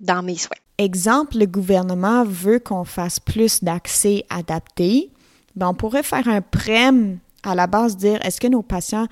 dans 0.00 0.22
mes 0.22 0.36
soins. 0.36 0.56
Exemple, 0.76 1.38
le 1.38 1.46
gouvernement 1.46 2.24
veut 2.24 2.58
qu'on 2.58 2.84
fasse 2.84 3.20
plus 3.20 3.62
d'accès 3.62 4.26
adapté. 4.28 5.10
Ben, 5.54 5.68
on 5.68 5.74
pourrait 5.74 6.02
faire 6.02 6.28
un 6.28 6.42
PREM 6.42 7.18
à 7.44 7.54
la 7.54 7.66
base 7.66 7.96
dire 7.96 8.18
est-ce 8.24 8.40
que 8.40 8.48
nos 8.48 8.62
patients 8.62 9.06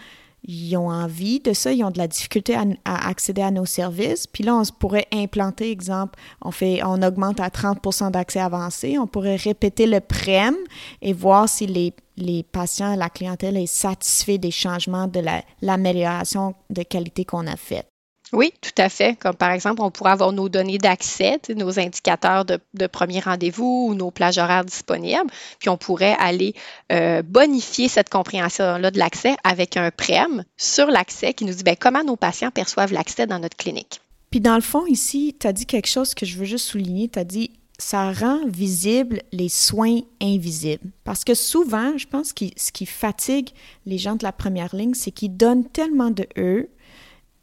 ils 0.44 0.76
ont 0.76 0.90
envie 0.90 1.40
de 1.40 1.52
ça, 1.52 1.72
ils 1.72 1.84
ont 1.84 1.90
de 1.90 1.98
la 1.98 2.08
difficulté 2.08 2.56
à, 2.56 3.08
accéder 3.08 3.42
à 3.42 3.50
nos 3.50 3.66
services. 3.66 4.26
Puis 4.26 4.42
là, 4.42 4.56
on 4.56 4.62
pourrait 4.78 5.06
implanter, 5.12 5.70
exemple, 5.70 6.18
on 6.40 6.50
fait, 6.50 6.80
on 6.84 7.00
augmente 7.02 7.40
à 7.40 7.48
30% 7.48 8.10
d'accès 8.10 8.40
avancé. 8.40 8.98
On 8.98 9.06
pourrait 9.06 9.36
répéter 9.36 9.86
le 9.86 10.00
PREM 10.00 10.56
et 11.00 11.12
voir 11.12 11.48
si 11.48 11.66
les, 11.66 11.94
les 12.16 12.42
patients, 12.42 12.96
la 12.96 13.08
clientèle 13.08 13.56
est 13.56 13.66
satisfait 13.66 14.38
des 14.38 14.50
changements 14.50 15.06
de 15.06 15.22
l'amélioration 15.60 16.54
de 16.70 16.82
qualité 16.82 17.24
qu'on 17.24 17.46
a 17.46 17.56
fait. 17.56 17.91
Oui, 18.32 18.52
tout 18.62 18.70
à 18.78 18.88
fait. 18.88 19.18
Comme 19.18 19.34
par 19.36 19.50
exemple, 19.50 19.82
on 19.82 19.90
pourrait 19.90 20.12
avoir 20.12 20.32
nos 20.32 20.48
données 20.48 20.78
d'accès, 20.78 21.38
nos 21.54 21.78
indicateurs 21.78 22.44
de, 22.44 22.86
premier 22.86 23.20
rendez-vous 23.20 23.88
ou 23.90 23.94
nos 23.94 24.10
plages 24.10 24.38
horaires 24.38 24.64
disponibles, 24.64 25.30
puis 25.58 25.68
on 25.68 25.76
pourrait 25.76 26.16
aller 26.18 26.54
euh, 26.90 27.22
bonifier 27.22 27.88
cette 27.88 28.08
compréhension-là 28.08 28.90
de 28.90 28.98
l'accès 28.98 29.36
avec 29.44 29.76
un 29.76 29.90
PREM 29.90 30.44
sur 30.56 30.86
l'accès 30.86 31.34
qui 31.34 31.44
nous 31.44 31.54
dit 31.54 31.62
bien, 31.62 31.74
comment 31.74 32.04
nos 32.04 32.16
patients 32.16 32.50
perçoivent 32.50 32.92
l'accès 32.92 33.26
dans 33.26 33.38
notre 33.38 33.56
clinique. 33.56 34.00
Puis 34.30 34.40
dans 34.40 34.54
le 34.54 34.62
fond, 34.62 34.86
ici, 34.86 35.36
tu 35.38 35.46
as 35.46 35.52
dit 35.52 35.66
quelque 35.66 35.88
chose 35.88 36.14
que 36.14 36.24
je 36.24 36.38
veux 36.38 36.46
juste 36.46 36.66
souligner. 36.66 37.08
Tu 37.08 37.18
as 37.18 37.24
dit 37.24 37.50
ça 37.78 38.12
rend 38.12 38.46
visible 38.46 39.22
les 39.32 39.48
soins 39.48 40.00
invisibles. 40.22 40.90
Parce 41.04 41.24
que 41.24 41.34
souvent, 41.34 41.98
je 41.98 42.06
pense 42.06 42.32
que 42.32 42.44
ce 42.56 42.70
qui 42.70 42.86
fatigue 42.86 43.50
les 43.86 43.98
gens 43.98 44.14
de 44.14 44.22
la 44.22 44.32
première 44.32 44.74
ligne, 44.74 44.94
c'est 44.94 45.10
qu'ils 45.10 45.36
donnent 45.36 45.68
tellement 45.68 46.10
de 46.10 46.26
eux 46.38 46.68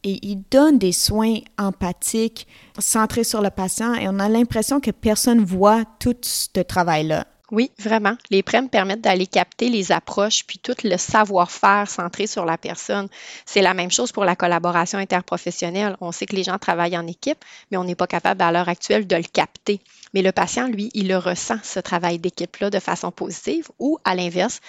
et 0.03 0.19
il 0.25 0.43
donne 0.49 0.77
des 0.77 0.91
soins 0.91 1.39
empathiques 1.57 2.47
centrés 2.77 3.23
sur 3.23 3.41
le 3.41 3.49
patient 3.49 3.93
et 3.95 4.07
on 4.07 4.19
a 4.19 4.29
l'impression 4.29 4.79
que 4.79 4.91
personne 4.91 5.43
voit 5.43 5.83
tout 5.99 6.15
ce 6.21 6.61
travail-là. 6.61 7.25
Oui, 7.51 7.71
vraiment. 7.79 8.15
Les 8.29 8.43
PREM 8.43 8.69
permettent 8.69 9.01
d'aller 9.01 9.25
capter 9.25 9.69
les 9.69 9.91
approches 9.91 10.45
puis 10.45 10.59
tout 10.59 10.75
le 10.83 10.97
savoir-faire 10.97 11.89
centré 11.89 12.27
sur 12.27 12.45
la 12.45 12.59
personne. 12.59 13.07
C'est 13.45 13.61
la 13.61 13.73
même 13.73 13.89
chose 13.89 14.11
pour 14.11 14.23
la 14.23 14.35
collaboration 14.35 14.99
interprofessionnelle. 14.99 15.97
On 15.99 16.11
sait 16.11 16.27
que 16.27 16.35
les 16.35 16.43
gens 16.43 16.59
travaillent 16.59 16.97
en 16.97 17.07
équipe, 17.07 17.43
mais 17.71 17.77
on 17.77 17.83
n'est 17.83 17.95
pas 17.95 18.05
capable 18.05 18.43
à 18.43 18.51
l'heure 18.51 18.69
actuelle 18.69 19.07
de 19.07 19.15
le 19.15 19.23
capter. 19.23 19.81
Mais 20.13 20.21
le 20.21 20.31
patient, 20.31 20.67
lui, 20.67 20.91
il 20.93 21.07
le 21.07 21.17
ressent, 21.17 21.57
ce 21.63 21.79
travail 21.79 22.19
d'équipe-là, 22.19 22.69
de 22.69 22.79
façon 22.79 23.11
positive 23.11 23.67
ou, 23.79 23.97
à 24.05 24.13
l'inverse, 24.13 24.61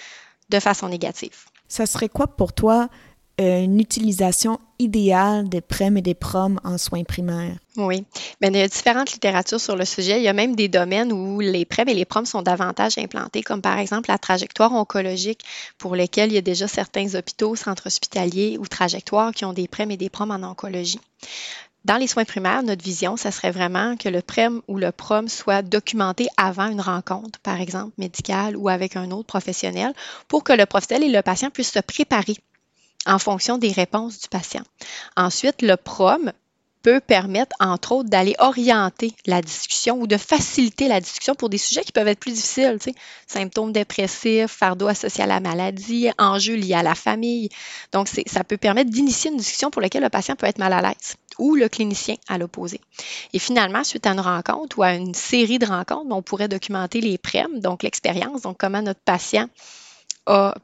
de 0.49 0.59
façon 0.59 0.89
négative. 0.89 1.45
Ça 1.67 1.85
serait 1.85 2.09
quoi 2.09 2.27
pour 2.27 2.51
toi 2.53 2.89
une 3.41 3.79
utilisation 3.79 4.59
idéale 4.79 5.49
des 5.49 5.61
PREM 5.61 5.97
et 5.97 6.01
des 6.01 6.13
PROM 6.13 6.59
en 6.63 6.77
soins 6.77 7.03
primaires? 7.03 7.57
Oui, 7.77 8.03
mais 8.41 8.49
il 8.49 8.57
y 8.57 8.61
a 8.61 8.67
différentes 8.67 9.11
littératures 9.11 9.61
sur 9.61 9.75
le 9.75 9.85
sujet. 9.85 10.19
Il 10.19 10.23
y 10.23 10.27
a 10.27 10.33
même 10.33 10.55
des 10.55 10.67
domaines 10.67 11.13
où 11.13 11.39
les 11.39 11.65
PREM 11.65 11.89
et 11.89 11.93
les 11.93 12.05
PROM 12.05 12.25
sont 12.25 12.41
davantage 12.41 12.97
implantés, 12.97 13.43
comme 13.43 13.61
par 13.61 13.77
exemple 13.79 14.09
la 14.09 14.17
trajectoire 14.17 14.73
oncologique, 14.73 15.43
pour 15.77 15.95
lesquels 15.95 16.31
il 16.31 16.35
y 16.35 16.37
a 16.37 16.41
déjà 16.41 16.67
certains 16.67 17.15
hôpitaux, 17.15 17.55
centres 17.55 17.87
hospitaliers 17.87 18.57
ou 18.59 18.67
trajectoires 18.67 19.31
qui 19.31 19.45
ont 19.45 19.53
des 19.53 19.67
PREM 19.67 19.91
et 19.91 19.97
des 19.97 20.09
PROM 20.09 20.31
en 20.31 20.43
oncologie. 20.43 20.99
Dans 21.83 21.97
les 21.97 22.05
soins 22.05 22.25
primaires, 22.25 22.61
notre 22.61 22.83
vision, 22.83 23.17
ça 23.17 23.31
serait 23.31 23.49
vraiment 23.49 23.97
que 23.97 24.07
le 24.07 24.21
PREM 24.21 24.61
ou 24.67 24.77
le 24.77 24.91
PROM 24.91 25.27
soit 25.27 25.63
documenté 25.63 26.27
avant 26.37 26.67
une 26.67 26.81
rencontre, 26.81 27.39
par 27.39 27.59
exemple 27.59 27.93
médicale 27.97 28.55
ou 28.55 28.69
avec 28.69 28.95
un 28.95 29.09
autre 29.09 29.25
professionnel, 29.25 29.93
pour 30.27 30.43
que 30.43 30.53
le 30.53 30.67
professionnel 30.67 31.09
et 31.09 31.11
le 31.11 31.23
patient 31.23 31.49
puissent 31.49 31.71
se 31.71 31.79
préparer 31.79 32.37
en 33.05 33.19
fonction 33.19 33.57
des 33.57 33.71
réponses 33.71 34.19
du 34.19 34.27
patient. 34.27 34.63
Ensuite, 35.15 35.61
le 35.61 35.75
PROM 35.75 36.31
peut 36.81 36.99
permettre, 36.99 37.55
entre 37.59 37.91
autres, 37.91 38.09
d'aller 38.09 38.35
orienter 38.39 39.13
la 39.25 39.41
discussion 39.41 39.99
ou 39.99 40.07
de 40.07 40.17
faciliter 40.17 40.87
la 40.87 40.99
discussion 40.99 41.35
pour 41.35 41.49
des 41.49 41.57
sujets 41.57 41.83
qui 41.83 41.91
peuvent 41.91 42.07
être 42.07 42.19
plus 42.19 42.33
difficiles, 42.33 42.77
symptômes 43.27 43.71
dépressifs, 43.71 44.47
fardeau 44.47 44.87
associé 44.87 45.23
à 45.23 45.27
la 45.27 45.39
maladie, 45.39 46.09
enjeux 46.17 46.55
liés 46.55 46.73
à 46.73 46.83
la 46.83 46.95
famille. 46.95 47.49
Donc, 47.91 48.07
ça 48.07 48.43
peut 48.43 48.57
permettre 48.57 48.89
d'initier 48.89 49.31
une 49.31 49.37
discussion 49.37 49.69
pour 49.69 49.81
laquelle 49.81 50.03
le 50.03 50.09
patient 50.09 50.35
peut 50.35 50.47
être 50.47 50.59
mal 50.59 50.73
à 50.73 50.81
l'aise 50.81 51.15
ou 51.37 51.55
le 51.55 51.69
clinicien 51.69 52.15
à 52.27 52.37
l'opposé. 52.37 52.81
Et 53.33 53.39
finalement, 53.39 53.83
suite 53.83 54.05
à 54.05 54.11
une 54.11 54.19
rencontre 54.19 54.79
ou 54.79 54.83
à 54.83 54.93
une 54.93 55.13
série 55.13 55.59
de 55.59 55.65
rencontres, 55.65 56.07
on 56.11 56.21
pourrait 56.21 56.47
documenter 56.49 56.99
les 56.99 57.17
prèmes, 57.17 57.59
donc 57.59 57.83
l'expérience, 57.83 58.41
donc 58.41 58.57
comment 58.57 58.81
notre 58.81 58.99
patient 58.99 59.47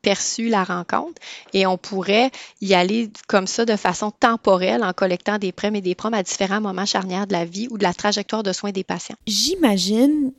perçu 0.01 0.49
la 0.49 0.63
rencontre 0.63 1.21
et 1.53 1.65
on 1.65 1.77
pourrait 1.77 2.31
y 2.61 2.73
aller 2.73 3.09
comme 3.27 3.47
ça 3.47 3.65
de 3.65 3.75
façon 3.75 4.11
temporelle 4.11 4.83
en 4.83 4.93
collectant 4.93 5.37
des 5.37 5.51
prêts 5.51 5.71
et 5.73 5.81
des 5.81 5.95
proms 5.95 6.13
à 6.13 6.23
différents 6.23 6.61
moments 6.61 6.85
charnières 6.85 7.27
de 7.27 7.33
la 7.33 7.45
vie 7.45 7.67
ou 7.69 7.77
de 7.77 7.83
la 7.83 7.93
trajectoire 7.93 8.43
de 8.43 8.53
soins 8.53 8.71
des 8.71 8.83
patients. 8.83 9.15
J'imagine 9.25 10.31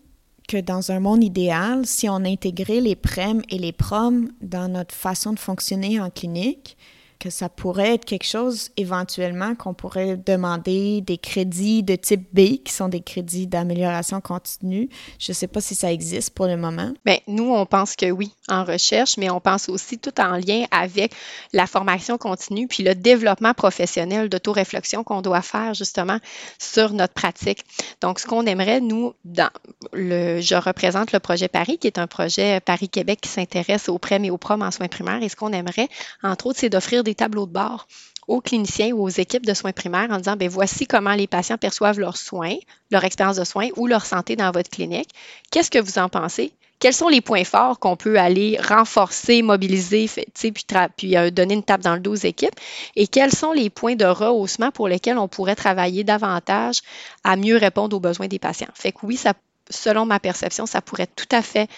que 0.49 0.57
dans 0.57 0.91
un 0.91 0.99
monde 0.99 1.23
idéal, 1.23 1.85
si 1.85 2.09
on 2.09 2.25
intégrait 2.25 2.81
les 2.81 2.97
prêmes 2.97 3.43
et 3.51 3.59
les 3.59 3.73
proms 3.73 4.29
dans 4.41 4.69
notre 4.69 4.95
façon 4.95 5.33
de 5.33 5.39
fonctionner 5.39 6.01
en 6.01 6.09
clinique, 6.11 6.77
que 7.19 7.31
ça 7.31 7.49
pourrait 7.49 7.95
être 7.95 8.05
quelque 8.05 8.27
chose 8.27 8.71
éventuellement 8.77 9.55
qu'on 9.55 9.75
pourrait 9.75 10.17
demander 10.17 11.01
des 11.01 11.19
crédits 11.19 11.83
de 11.83 11.97
type 11.97 12.29
B, 12.33 12.63
qui 12.65 12.73
sont 12.73 12.89
des 12.89 13.01
crédits 13.01 13.47
d'amélioration 13.47 14.21
continue. 14.21 14.89
Je 15.19 15.33
ne 15.33 15.35
sais 15.35 15.49
pas 15.49 15.61
si 15.61 15.75
ça 15.75 15.93
existe 15.93 16.31
pour 16.31 16.47
le 16.47 16.57
moment. 16.57 16.93
Bien, 17.05 17.19
nous, 17.27 17.53
on 17.53 17.67
pense 17.67 17.97
que 17.97 18.11
oui, 18.11 18.33
en 18.49 18.65
recherche, 18.65 19.17
mais 19.17 19.31
on 19.31 19.41
pense 19.41 19.69
aussi 19.69 19.99
tout 19.99 20.21
en 20.21 20.37
lien 20.37 20.65
avec 20.71 21.15
la 21.53 21.67
formation 21.67 22.19
continue 22.19 22.69
puis 22.69 22.83
le 22.83 22.95
développement 22.95 23.55
professionnel 23.55 24.29
d'autoréflexion 24.29 25.05
qu'on 25.05 25.23
doit 25.23 25.43
faire 25.43 25.75
justement 25.75 26.19
sur 26.59 26.93
notre 26.93 27.15
pratique. 27.15 27.65
Donc, 28.01 28.21
ce 28.21 28.27
qu'on 28.27 28.47
aimerait, 28.47 28.81
nous, 28.81 29.15
dans 29.25 29.51
le, 29.93 30.41
je 30.41 30.55
représente 30.55 31.13
le 31.13 31.19
projet 31.19 31.49
Paris, 31.49 31.79
qui 31.79 31.87
est 31.87 31.99
un 31.99 32.07
projet 32.07 32.61
Paris-Québec 32.61 33.21
qui 33.23 33.29
s'intéresse 33.29 33.89
aux 33.89 33.99
prêts 33.99 34.21
et 34.23 34.31
aux 34.31 34.39
prom 34.39 34.63
en 34.63 34.71
soins 34.71 34.89
primaires. 34.89 35.23
Et 35.23 35.29
ce 35.29 35.37
qu'on 35.37 35.53
aimerait, 35.53 35.89
entre 36.23 36.47
autres, 36.47 36.59
c'est 36.61 36.71
d'offrir 36.71 37.05
des 37.09 37.15
tableaux 37.15 37.47
de 37.47 37.53
bord 37.53 37.87
aux 38.27 38.43
cliniciens 38.43 38.93
ou 38.93 39.03
aux 39.03 39.09
équipes 39.09 39.47
de 39.47 39.55
soins 39.55 39.73
primaires 39.73 40.11
en 40.11 40.19
disant, 40.19 40.37
bien, 40.37 40.49
voici 40.49 40.87
comment 40.87 41.15
les 41.15 41.27
patients 41.27 41.57
perçoivent 41.57 41.99
leurs 41.99 42.19
soins, 42.19 42.57
leur 42.91 43.05
expérience 43.05 43.37
de 43.37 43.45
soins 43.45 43.69
ou 43.77 43.87
leur 43.87 44.05
santé 44.05 44.37
dans 44.37 44.51
votre 44.51 44.69
clinique. 44.69 45.09
Qu'est-ce 45.51 45.71
que 45.71 45.79
vous 45.79 45.99
en 45.99 46.11
pensez? 46.11 46.53
Quels 46.79 46.95
sont 46.95 47.09
les 47.09 47.23
points 47.23 47.45
forts 47.45 47.81
qu'on 47.81 47.97
peut 47.97 48.21
aller 48.21 48.57
renforcer, 48.61 49.43
mobiliser, 49.43 50.09
puis, 50.35 50.53
puis 50.97 51.17
euh, 51.17 51.31
donner 51.31 51.55
une 51.55 51.65
tape 51.65 51.81
dans 51.81 51.95
le 51.95 52.01
dos 52.01 52.13
aux 52.13 52.15
équipes? 52.15 52.55
Et 52.95 53.09
quels 53.09 53.33
sont 53.33 53.53
les 53.53 53.71
points 53.71 53.97
de 53.97 54.05
rehaussement 54.05 54.71
pour 54.71 54.87
lesquels 54.87 55.19
on 55.19 55.27
pourrait 55.27 55.57
travailler 55.57 56.05
davantage 56.05 56.83
à 57.25 57.37
mieux 57.37 57.57
répondre 57.57 57.97
aux 57.97 58.01
besoins 58.01 58.29
des 58.29 58.39
patients? 58.39 58.69
Fait 58.75 58.93
que 58.93 58.99
oui, 59.03 59.17
ça 59.17 59.33
selon 59.71 60.07
ma 60.07 60.21
perception, 60.21 60.67
ça 60.67 60.81
pourrait 60.81 61.09
tout 61.09 61.29
à 61.31 61.43
fait 61.43 61.69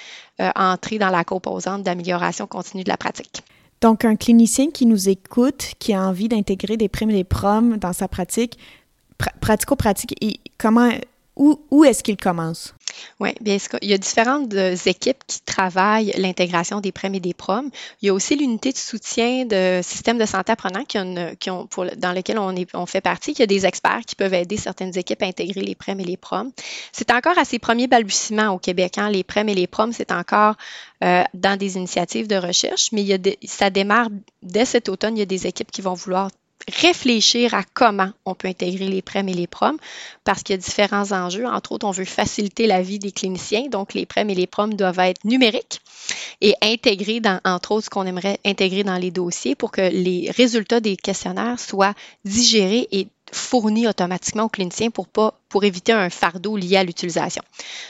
euh, 0.40 0.50
entrer 0.54 0.98
dans 0.98 1.10
la 1.10 1.24
composante 1.24 1.82
d'amélioration 1.82 2.46
continue 2.46 2.84
de 2.84 2.88
la 2.88 2.96
pratique. 2.96 3.42
Donc, 3.80 4.04
un 4.04 4.16
clinicien 4.16 4.70
qui 4.70 4.84
nous 4.86 5.08
écoute, 5.08 5.72
qui 5.78 5.94
a 5.94 6.06
envie 6.06 6.28
d'intégrer 6.28 6.76
des 6.76 6.88
primes 6.88 7.10
et 7.10 7.14
des 7.14 7.24
proms 7.24 7.78
dans 7.78 7.92
sa 7.92 8.08
pratique, 8.08 8.58
pratico-pratique, 9.40 10.14
comment, 10.58 10.90
où, 11.40 11.84
est-ce 11.84 12.02
qu'il 12.02 12.18
commence? 12.18 12.74
Oui, 13.18 13.30
bien, 13.40 13.56
il 13.80 13.88
y 13.88 13.94
a 13.94 13.98
différentes 13.98 14.52
euh, 14.52 14.76
équipes 14.84 15.22
qui 15.26 15.40
travaillent 15.40 16.12
l'intégration 16.18 16.80
des 16.80 16.92
prêts 16.92 17.10
et 17.14 17.20
des 17.20 17.32
proms. 17.32 17.70
Il 18.02 18.06
y 18.06 18.08
a 18.10 18.14
aussi 18.14 18.36
l'unité 18.36 18.72
de 18.72 18.76
soutien 18.76 19.46
de 19.46 19.80
système 19.82 20.18
de 20.18 20.26
santé 20.26 20.52
apprenant 20.52 20.84
qui, 20.84 20.98
ont, 20.98 21.66
pour, 21.66 21.86
dans 21.96 22.12
lequel 22.12 22.38
on, 22.38 22.54
est, 22.54 22.68
on 22.74 22.84
fait 22.84 23.00
partie, 23.00 23.32
qui 23.32 23.42
a 23.42 23.46
des 23.46 23.64
experts 23.64 24.02
qui 24.06 24.16
peuvent 24.16 24.34
aider 24.34 24.58
certaines 24.58 24.98
équipes 24.98 25.22
à 25.22 25.26
intégrer 25.26 25.62
les 25.62 25.74
prêts 25.74 25.96
et 25.98 26.04
les 26.04 26.18
proms. 26.18 26.52
C'est 26.92 27.10
encore 27.10 27.38
à 27.38 27.46
ses 27.46 27.58
premiers 27.58 27.86
balbutiements 27.86 28.50
au 28.50 28.58
Québec. 28.58 28.98
Hein. 28.98 29.08
Les 29.08 29.24
prêts 29.24 29.44
et 29.46 29.54
les 29.54 29.66
proms, 29.66 29.92
c'est 29.92 30.12
encore 30.12 30.56
euh, 31.02 31.24
dans 31.32 31.58
des 31.58 31.76
initiatives 31.76 32.26
de 32.26 32.36
recherche, 32.36 32.90
mais 32.92 33.00
il 33.00 33.06
y 33.06 33.14
a 33.14 33.18
ça 33.46 33.70
démarre 33.70 34.08
dès 34.42 34.66
cet 34.66 34.90
automne. 34.90 35.16
Il 35.16 35.20
y 35.20 35.22
a 35.22 35.26
des 35.26 35.46
équipes 35.46 35.70
qui 35.70 35.80
vont 35.80 35.94
vouloir 35.94 36.30
réfléchir 36.68 37.54
à 37.54 37.62
comment 37.74 38.10
on 38.24 38.34
peut 38.34 38.48
intégrer 38.48 38.88
les 38.88 39.02
prêmes 39.02 39.28
et 39.28 39.34
les 39.34 39.46
proms 39.46 39.78
parce 40.24 40.42
qu'il 40.42 40.54
y 40.54 40.58
a 40.58 40.62
différents 40.62 41.12
enjeux. 41.12 41.46
Entre 41.46 41.72
autres, 41.72 41.86
on 41.86 41.90
veut 41.90 42.04
faciliter 42.04 42.66
la 42.66 42.82
vie 42.82 42.98
des 42.98 43.12
cliniciens, 43.12 43.68
donc 43.68 43.94
les 43.94 44.06
prêmes 44.06 44.30
et 44.30 44.34
les 44.34 44.46
proms 44.46 44.74
doivent 44.74 44.98
être 45.00 45.24
numériques 45.24 45.80
et 46.40 46.54
intégrés 46.62 47.20
entre 47.44 47.72
autres, 47.72 47.86
ce 47.86 47.90
qu'on 47.90 48.06
aimerait 48.06 48.38
intégrer 48.44 48.84
dans 48.84 48.96
les 48.96 49.10
dossiers 49.10 49.54
pour 49.54 49.70
que 49.70 49.80
les 49.80 50.30
résultats 50.30 50.80
des 50.80 50.96
questionnaires 50.96 51.60
soient 51.60 51.94
digérés 52.24 52.88
et 52.92 53.08
fournis 53.32 53.86
automatiquement 53.86 54.44
aux 54.44 54.48
cliniciens 54.48 54.90
pour 54.90 55.06
pour 55.06 55.64
éviter 55.64 55.92
un 55.92 56.10
fardeau 56.10 56.56
lié 56.56 56.76
à 56.76 56.84
l'utilisation. 56.84 57.42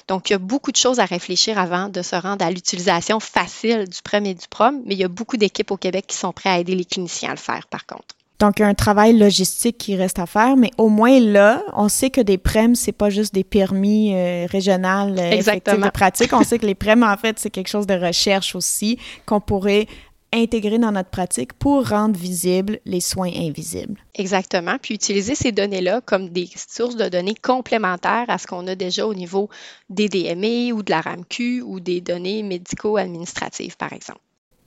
Donc, 0.09 0.31
il 0.31 0.33
y 0.33 0.37
a 0.37 0.39
beaucoup 0.39 0.73
de 0.73 0.77
choses 0.77 0.99
à 0.99 1.05
réfléchir 1.05 1.59
avant 1.59 1.89
de 1.89 2.03
se 2.03 2.17
rendre 2.17 2.45
à 2.45 2.51
l'utilisation 2.51 3.21
facile 3.21 3.87
du 3.89 4.03
prême 4.03 4.27
et 4.27 4.35
du 4.35 4.49
prom, 4.49 4.81
mais 4.85 4.95
il 4.95 5.01
y 5.01 5.05
a 5.05 5.09
beaucoup 5.09 5.37
d'équipes 5.37 5.71
au 5.71 5.77
Québec 5.77 6.07
qui 6.09 6.17
sont 6.17 6.33
prêtes 6.33 6.53
à 6.53 6.59
aider 6.59 6.75
les 6.75 6.85
cliniciens 6.85 7.31
à 7.31 7.35
le 7.35 7.39
faire, 7.39 7.67
par 7.69 7.87
contre. 7.87 8.15
Donc, 8.41 8.59
il 8.59 8.63
y 8.63 8.65
a 8.65 8.69
un 8.69 8.75
travail 8.75 9.17
logistique 9.17 9.77
qui 9.77 9.95
reste 9.97 10.19
à 10.19 10.25
faire, 10.25 10.57
mais 10.57 10.71
au 10.79 10.89
moins 10.89 11.21
là, 11.21 11.63
on 11.75 11.91
sait 11.91 12.09
que 12.09 12.23
des 12.23 12.39
PREM, 12.39 12.75
c'est 12.75 12.91
pas 12.91 13.11
juste 13.11 13.35
des 13.35 13.45
permis 13.45 14.15
euh, 14.15 14.47
régionaux 14.47 15.15
euh, 15.15 15.31
Exactement. 15.31 15.87
de 15.87 15.91
pratique. 15.91 16.33
On 16.33 16.43
sait 16.43 16.59
que 16.59 16.65
les 16.65 16.75
PREM, 16.75 17.03
en 17.03 17.17
fait, 17.19 17.39
c'est 17.39 17.51
quelque 17.51 17.69
chose 17.69 17.87
de 17.87 17.95
recherche 17.95 18.57
aussi 18.57 18.99
qu'on 19.27 19.41
pourrait 19.41 19.87
intégrer 20.33 20.79
dans 20.79 20.93
notre 20.93 21.11
pratique 21.11 21.53
pour 21.53 21.89
rendre 21.89 22.19
visibles 22.19 22.79
les 22.87 23.01
soins 23.01 23.31
invisibles. 23.35 24.01
Exactement. 24.15 24.77
Puis 24.81 24.95
utiliser 24.95 25.35
ces 25.35 25.53
données-là 25.53 26.01
comme 26.01 26.31
des 26.31 26.49
sources 26.57 26.97
de 26.97 27.09
données 27.09 27.35
complémentaires 27.35 28.27
à 28.29 28.39
ce 28.39 28.47
qu'on 28.47 28.67
a 28.69 28.75
déjà 28.75 29.07
au 29.07 29.13
niveau 29.15 29.51
des 29.91 30.09
DME 30.09 30.73
ou 30.73 30.83
de 30.83 30.91
la 30.91 31.01
RAMQ 31.01 31.63
ou 31.63 31.81
des 31.81 32.01
données 32.01 32.43
médico-administratives, 32.43 33.77
par 33.77 33.93
exemple. 33.93 34.21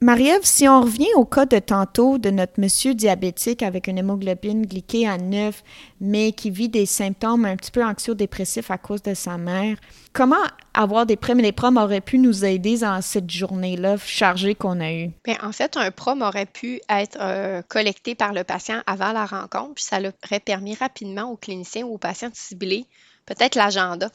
Marie-Ève, 0.03 0.43
si 0.43 0.67
on 0.67 0.81
revient 0.81 1.13
au 1.15 1.23
cas 1.23 1.45
de 1.45 1.59
tantôt 1.59 2.17
de 2.17 2.29
notre 2.29 2.59
monsieur 2.59 2.93
diabétique 2.93 3.63
avec 3.63 3.87
une 3.87 3.97
hémoglobine 3.97 4.65
glyquée 4.65 5.07
à 5.07 5.17
9, 5.17 5.63
mais 6.01 6.33
qui 6.33 6.49
vit 6.49 6.67
des 6.67 6.85
symptômes 6.85 7.45
un 7.45 7.55
petit 7.55 7.71
peu 7.71 7.81
anxio-dépressifs 7.81 8.69
à 8.69 8.77
cause 8.77 9.01
de 9.01 9.13
sa 9.13 9.37
mère, 9.37 9.77
comment 10.11 10.43
avoir 10.73 11.05
des 11.05 11.15
prêmes 11.15 11.39
et 11.39 11.43
des 11.43 11.51
proms 11.53 11.77
aurait 11.77 12.01
pu 12.01 12.19
nous 12.19 12.43
aider 12.43 12.79
dans 12.79 13.01
cette 13.01 13.29
journée-là 13.29 13.95
chargée 13.95 14.55
qu'on 14.55 14.81
a 14.81 14.91
eue? 14.91 15.11
Bien, 15.23 15.37
en 15.41 15.53
fait, 15.53 15.77
un 15.77 15.89
prom 15.89 16.21
aurait 16.21 16.47
pu 16.47 16.81
être 16.89 17.17
euh, 17.21 17.61
collecté 17.69 18.13
par 18.13 18.33
le 18.33 18.43
patient 18.43 18.81
avant 18.85 19.13
la 19.13 19.25
rencontre, 19.25 19.75
puis 19.75 19.85
ça 19.85 19.99
aurait 19.99 20.41
permis 20.41 20.75
rapidement 20.75 21.31
au 21.31 21.37
clinicien 21.37 21.85
ou 21.85 21.93
au 21.93 21.97
patient 21.97 22.27
de 22.27 22.35
cibler 22.35 22.87
peut-être 23.25 23.55
l'agenda 23.55 24.09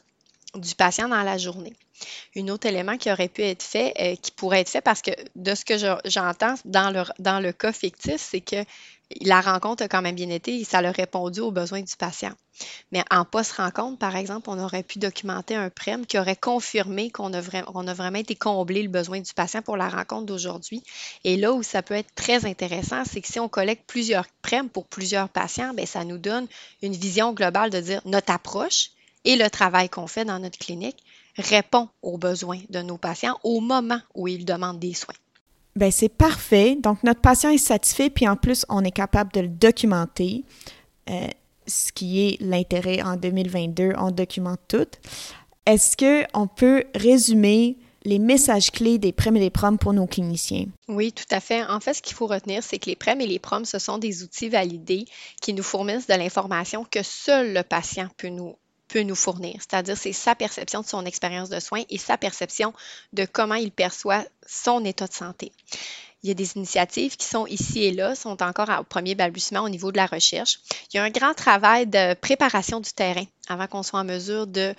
du 0.55 0.75
patient 0.75 1.07
dans 1.07 1.23
la 1.23 1.37
journée. 1.37 1.73
Un 2.35 2.47
autre 2.47 2.67
élément 2.67 2.97
qui 2.97 3.11
aurait 3.11 3.27
pu 3.27 3.43
être 3.43 3.63
fait, 3.63 3.93
euh, 3.99 4.15
qui 4.15 4.31
pourrait 4.31 4.61
être 4.61 4.69
fait, 4.69 4.81
parce 4.81 5.01
que 5.01 5.11
de 5.35 5.53
ce 5.53 5.65
que 5.65 5.77
j'entends 6.05 6.55
dans 6.65 7.39
le, 7.39 7.51
cas 7.51 7.71
fictif, 7.71 8.17
c'est 8.17 8.41
que 8.41 8.63
la 9.21 9.41
rencontre 9.41 9.83
a 9.83 9.87
quand 9.87 10.01
même 10.01 10.15
bien 10.15 10.29
été 10.29 10.55
et 10.59 10.63
ça 10.63 10.79
a 10.79 10.91
répondu 10.91 11.39
aux 11.41 11.51
besoins 11.51 11.81
du 11.81 11.95
patient. 11.95 12.31
Mais 12.91 13.03
en 13.09 13.25
post-rencontre, 13.25 13.97
par 13.97 14.15
exemple, 14.15 14.49
on 14.49 14.59
aurait 14.59 14.83
pu 14.83 14.99
documenter 14.99 15.55
un 15.55 15.69
prême 15.69 16.05
qui 16.05 16.19
aurait 16.19 16.35
confirmé 16.35 17.09
qu'on 17.09 17.33
a, 17.33 17.41
vraiment 17.41 18.19
été 18.19 18.35
comblé 18.35 18.83
le 18.83 18.89
besoin 18.89 19.19
du 19.19 19.33
patient 19.33 19.61
pour 19.61 19.77
la 19.77 19.89
rencontre 19.89 20.25
d'aujourd'hui. 20.25 20.83
Et 21.23 21.37
là 21.37 21.53
où 21.53 21.63
ça 21.63 21.81
peut 21.81 21.95
être 21.95 22.13
très 22.15 22.45
intéressant, 22.45 23.03
c'est 23.05 23.21
que 23.21 23.27
si 23.27 23.39
on 23.39 23.49
collecte 23.49 23.85
plusieurs 23.87 24.27
prêmes 24.41 24.69
pour 24.69 24.85
plusieurs 24.85 25.29
patients, 25.29 25.73
bien, 25.73 25.85
ça 25.85 26.03
nous 26.03 26.17
donne 26.17 26.47
une 26.81 26.93
vision 26.93 27.33
globale 27.33 27.71
de 27.71 27.79
dire 27.79 28.01
notre 28.05 28.31
approche 28.31 28.91
et 29.25 29.35
le 29.35 29.49
travail 29.49 29.89
qu'on 29.89 30.07
fait 30.07 30.25
dans 30.25 30.39
notre 30.39 30.57
clinique 30.57 31.03
répond 31.37 31.89
aux 32.01 32.17
besoins 32.17 32.59
de 32.69 32.81
nos 32.81 32.97
patients 32.97 33.37
au 33.43 33.59
moment 33.59 33.99
où 34.15 34.27
ils 34.27 34.45
demandent 34.45 34.79
des 34.79 34.93
soins. 34.93 35.15
Bien, 35.75 35.91
c'est 35.91 36.09
parfait. 36.09 36.75
Donc, 36.75 37.03
notre 37.03 37.21
patient 37.21 37.49
est 37.51 37.57
satisfait, 37.57 38.09
puis 38.09 38.27
en 38.27 38.35
plus, 38.35 38.65
on 38.69 38.83
est 38.83 38.91
capable 38.91 39.31
de 39.33 39.41
le 39.41 39.47
documenter, 39.47 40.43
euh, 41.09 41.27
ce 41.67 41.91
qui 41.91 42.27
est 42.27 42.41
l'intérêt 42.41 43.01
en 43.01 43.15
2022. 43.15 43.93
On 43.97 44.11
documente 44.11 44.59
tout. 44.67 44.87
Est-ce 45.65 45.95
qu'on 45.95 46.47
peut 46.47 46.85
résumer 46.95 47.77
les 48.03 48.19
messages 48.19 48.71
clés 48.71 48.97
des 48.97 49.11
PREM 49.11 49.37
et 49.37 49.39
des 49.39 49.49
PROM 49.49 49.77
pour 49.77 49.93
nos 49.93 50.07
cliniciens? 50.07 50.65
Oui, 50.87 51.13
tout 51.13 51.25
à 51.31 51.39
fait. 51.39 51.63
En 51.65 51.79
fait, 51.79 51.93
ce 51.93 52.01
qu'il 52.01 52.15
faut 52.15 52.27
retenir, 52.27 52.63
c'est 52.63 52.79
que 52.79 52.89
les 52.89 52.95
PREM 52.95 53.21
et 53.21 53.27
les 53.27 53.39
PROM, 53.39 53.65
ce 53.65 53.77
sont 53.77 53.99
des 53.99 54.23
outils 54.23 54.49
validés 54.49 55.05
qui 55.41 55.53
nous 55.53 55.63
fournissent 55.63 56.07
de 56.07 56.15
l'information 56.15 56.85
que 56.89 57.03
seul 57.03 57.53
le 57.53 57.63
patient 57.63 58.07
peut 58.17 58.29
nous 58.29 58.55
peut 58.89 59.03
nous 59.03 59.15
fournir, 59.15 59.55
c'est-à-dire 59.59 59.95
c'est 59.95 60.13
sa 60.13 60.35
perception 60.35 60.81
de 60.81 60.87
son 60.87 61.05
expérience 61.05 61.49
de 61.49 61.59
soins 61.59 61.83
et 61.89 61.97
sa 61.97 62.17
perception 62.17 62.73
de 63.13 63.25
comment 63.25 63.55
il 63.55 63.71
perçoit 63.71 64.25
son 64.45 64.83
état 64.83 65.07
de 65.07 65.13
santé. 65.13 65.51
Il 66.21 66.27
y 66.27 66.31
a 66.31 66.35
des 66.35 66.57
initiatives 66.57 67.15
qui 67.15 67.25
sont 67.25 67.47
ici 67.47 67.85
et 67.85 67.91
là, 67.91 68.13
sont 68.13 68.43
encore 68.43 68.67
au 68.77 68.83
premier 68.83 69.15
balbutiement 69.15 69.61
au 69.61 69.69
niveau 69.69 69.93
de 69.93 69.97
la 69.97 70.05
recherche. 70.05 70.59
Il 70.91 70.97
y 70.97 70.99
a 70.99 71.03
un 71.03 71.09
grand 71.09 71.33
travail 71.33 71.87
de 71.87 72.13
préparation 72.15 72.81
du 72.81 72.91
terrain 72.91 73.23
avant 73.47 73.67
qu'on 73.67 73.83
soit 73.83 74.01
en 74.01 74.05
mesure 74.05 74.45
de 74.45 74.75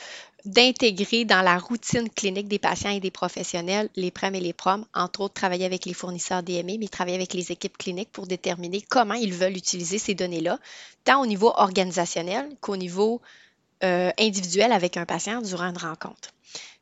d'intégrer 0.46 1.26
dans 1.26 1.42
la 1.42 1.58
routine 1.58 2.08
clinique 2.08 2.48
des 2.48 2.58
patients 2.58 2.90
et 2.90 3.00
des 3.00 3.10
professionnels 3.10 3.90
les 3.94 4.10
PREM 4.10 4.34
et 4.34 4.40
les 4.40 4.54
PROM, 4.54 4.86
entre 4.94 5.20
autres 5.20 5.34
travailler 5.34 5.66
avec 5.66 5.84
les 5.84 5.92
fournisseurs 5.92 6.42
DME, 6.42 6.78
mais 6.78 6.88
travailler 6.88 7.16
avec 7.16 7.34
les 7.34 7.52
équipes 7.52 7.76
cliniques 7.76 8.10
pour 8.10 8.26
déterminer 8.26 8.80
comment 8.80 9.14
ils 9.14 9.34
veulent 9.34 9.56
utiliser 9.56 9.98
ces 9.98 10.14
données-là, 10.14 10.58
tant 11.04 11.20
au 11.20 11.26
niveau 11.26 11.52
organisationnel 11.56 12.48
qu'au 12.60 12.78
niveau 12.78 13.20
euh, 13.82 14.10
avec 14.70 14.96
un 14.96 15.06
patient 15.06 15.40
durant 15.42 15.70
une 15.70 15.78
rencontre. 15.78 16.30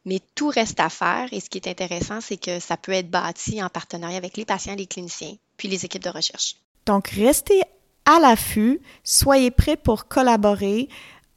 Mais 0.04 0.20
tout 0.34 0.48
reste 0.48 0.80
à 0.80 0.88
faire 0.88 1.28
et 1.32 1.40
ce 1.40 1.50
qui 1.50 1.58
est 1.58 1.68
intéressant, 1.68 2.20
c'est 2.20 2.36
que 2.36 2.60
ça 2.60 2.76
peut 2.76 2.92
être 2.92 3.10
bâti 3.10 3.62
en 3.62 3.68
partenariat 3.68 4.16
avec 4.16 4.36
les 4.36 4.44
patients, 4.44 4.74
les 4.74 4.86
cliniciens, 4.86 5.34
puis 5.56 5.68
les 5.68 5.84
équipes 5.84 6.04
de 6.04 6.10
recherche. 6.10 6.56
Donc, 6.86 7.08
restez 7.08 7.60
à 8.06 8.18
l'affût, 8.20 8.80
soyez 9.04 9.50
prêts 9.50 9.76
pour 9.76 10.08
collaborer, 10.08 10.88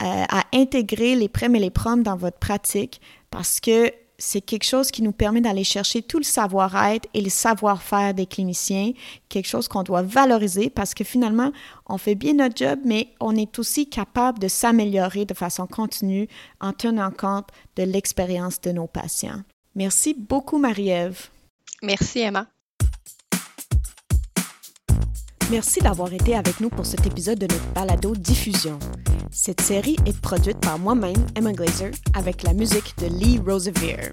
euh, 0.01 0.24
à 0.30 0.46
intégrer 0.53 1.15
les 1.15 1.30
prêmes 1.30 1.56
et 1.56 1.60
les 1.60 1.70
proms 1.70 2.01
dans 2.01 2.15
votre 2.15 2.39
pratique 2.39 3.01
parce 3.30 3.60
que 3.60 3.91
c'est 4.22 4.42
quelque 4.42 4.66
chose 4.66 4.92
qui 4.92 5.01
nous 5.01 5.12
permet 5.12 5.42
d'aller 5.42 5.63
chercher 5.63 6.04
tout 6.04 6.20
le 6.20 6.24
savoir-être 6.24 7.10
et 7.16 7.22
le 7.22 7.30
savoir-faire 7.30 8.13
des 8.13 8.28
cliniciens, 8.28 8.92
quelque 9.30 9.48
chose 9.48 9.68
qu'on 9.68 9.82
doit 9.82 10.04
valoriser 10.04 10.70
parce 10.70 10.94
que 10.94 11.04
finalement, 11.04 11.51
on 11.88 11.98
fait 11.98 12.13
bien 12.13 12.34
notre 12.34 12.56
job, 12.56 12.80
mais 12.86 13.10
on 13.20 13.36
est 13.36 13.58
aussi 13.58 13.90
capable 13.90 14.38
de 14.38 14.48
s'améliorer 14.48 15.25
de 15.25 15.34
façon 15.34 15.66
continue 15.66 16.28
en 16.60 16.72
tenant 16.72 17.12
compte 17.12 17.48
de 17.75 17.84
l'expérience 17.84 18.62
de 18.62 18.72
nos 18.72 18.88
patients. 18.88 19.42
Merci 19.74 20.13
beaucoup, 20.13 20.60
Marie-Ève. 20.60 21.29
Merci, 21.81 22.20
Emma. 22.20 22.48
Merci 25.50 25.79
d'avoir 25.79 26.14
été 26.14 26.36
avec 26.36 26.60
nous 26.60 26.70
pour 26.70 26.86
cet 26.86 27.07
épisode 27.07 27.40
de 27.40 27.48
notre 27.48 27.74
balado 27.74 28.16
diffusion. 28.16 28.77
Cette 29.29 29.62
série 29.62 29.98
est 30.05 30.20
produite 30.20 30.60
par 30.60 30.79
moi-même, 30.79 31.25
Emma 31.36 31.53
Glazer, 31.53 31.92
avec 32.14 32.44
la 32.44 32.53
musique 32.53 32.96
de 32.98 33.07
Lee 33.07 33.40
Rosevere. 33.46 34.12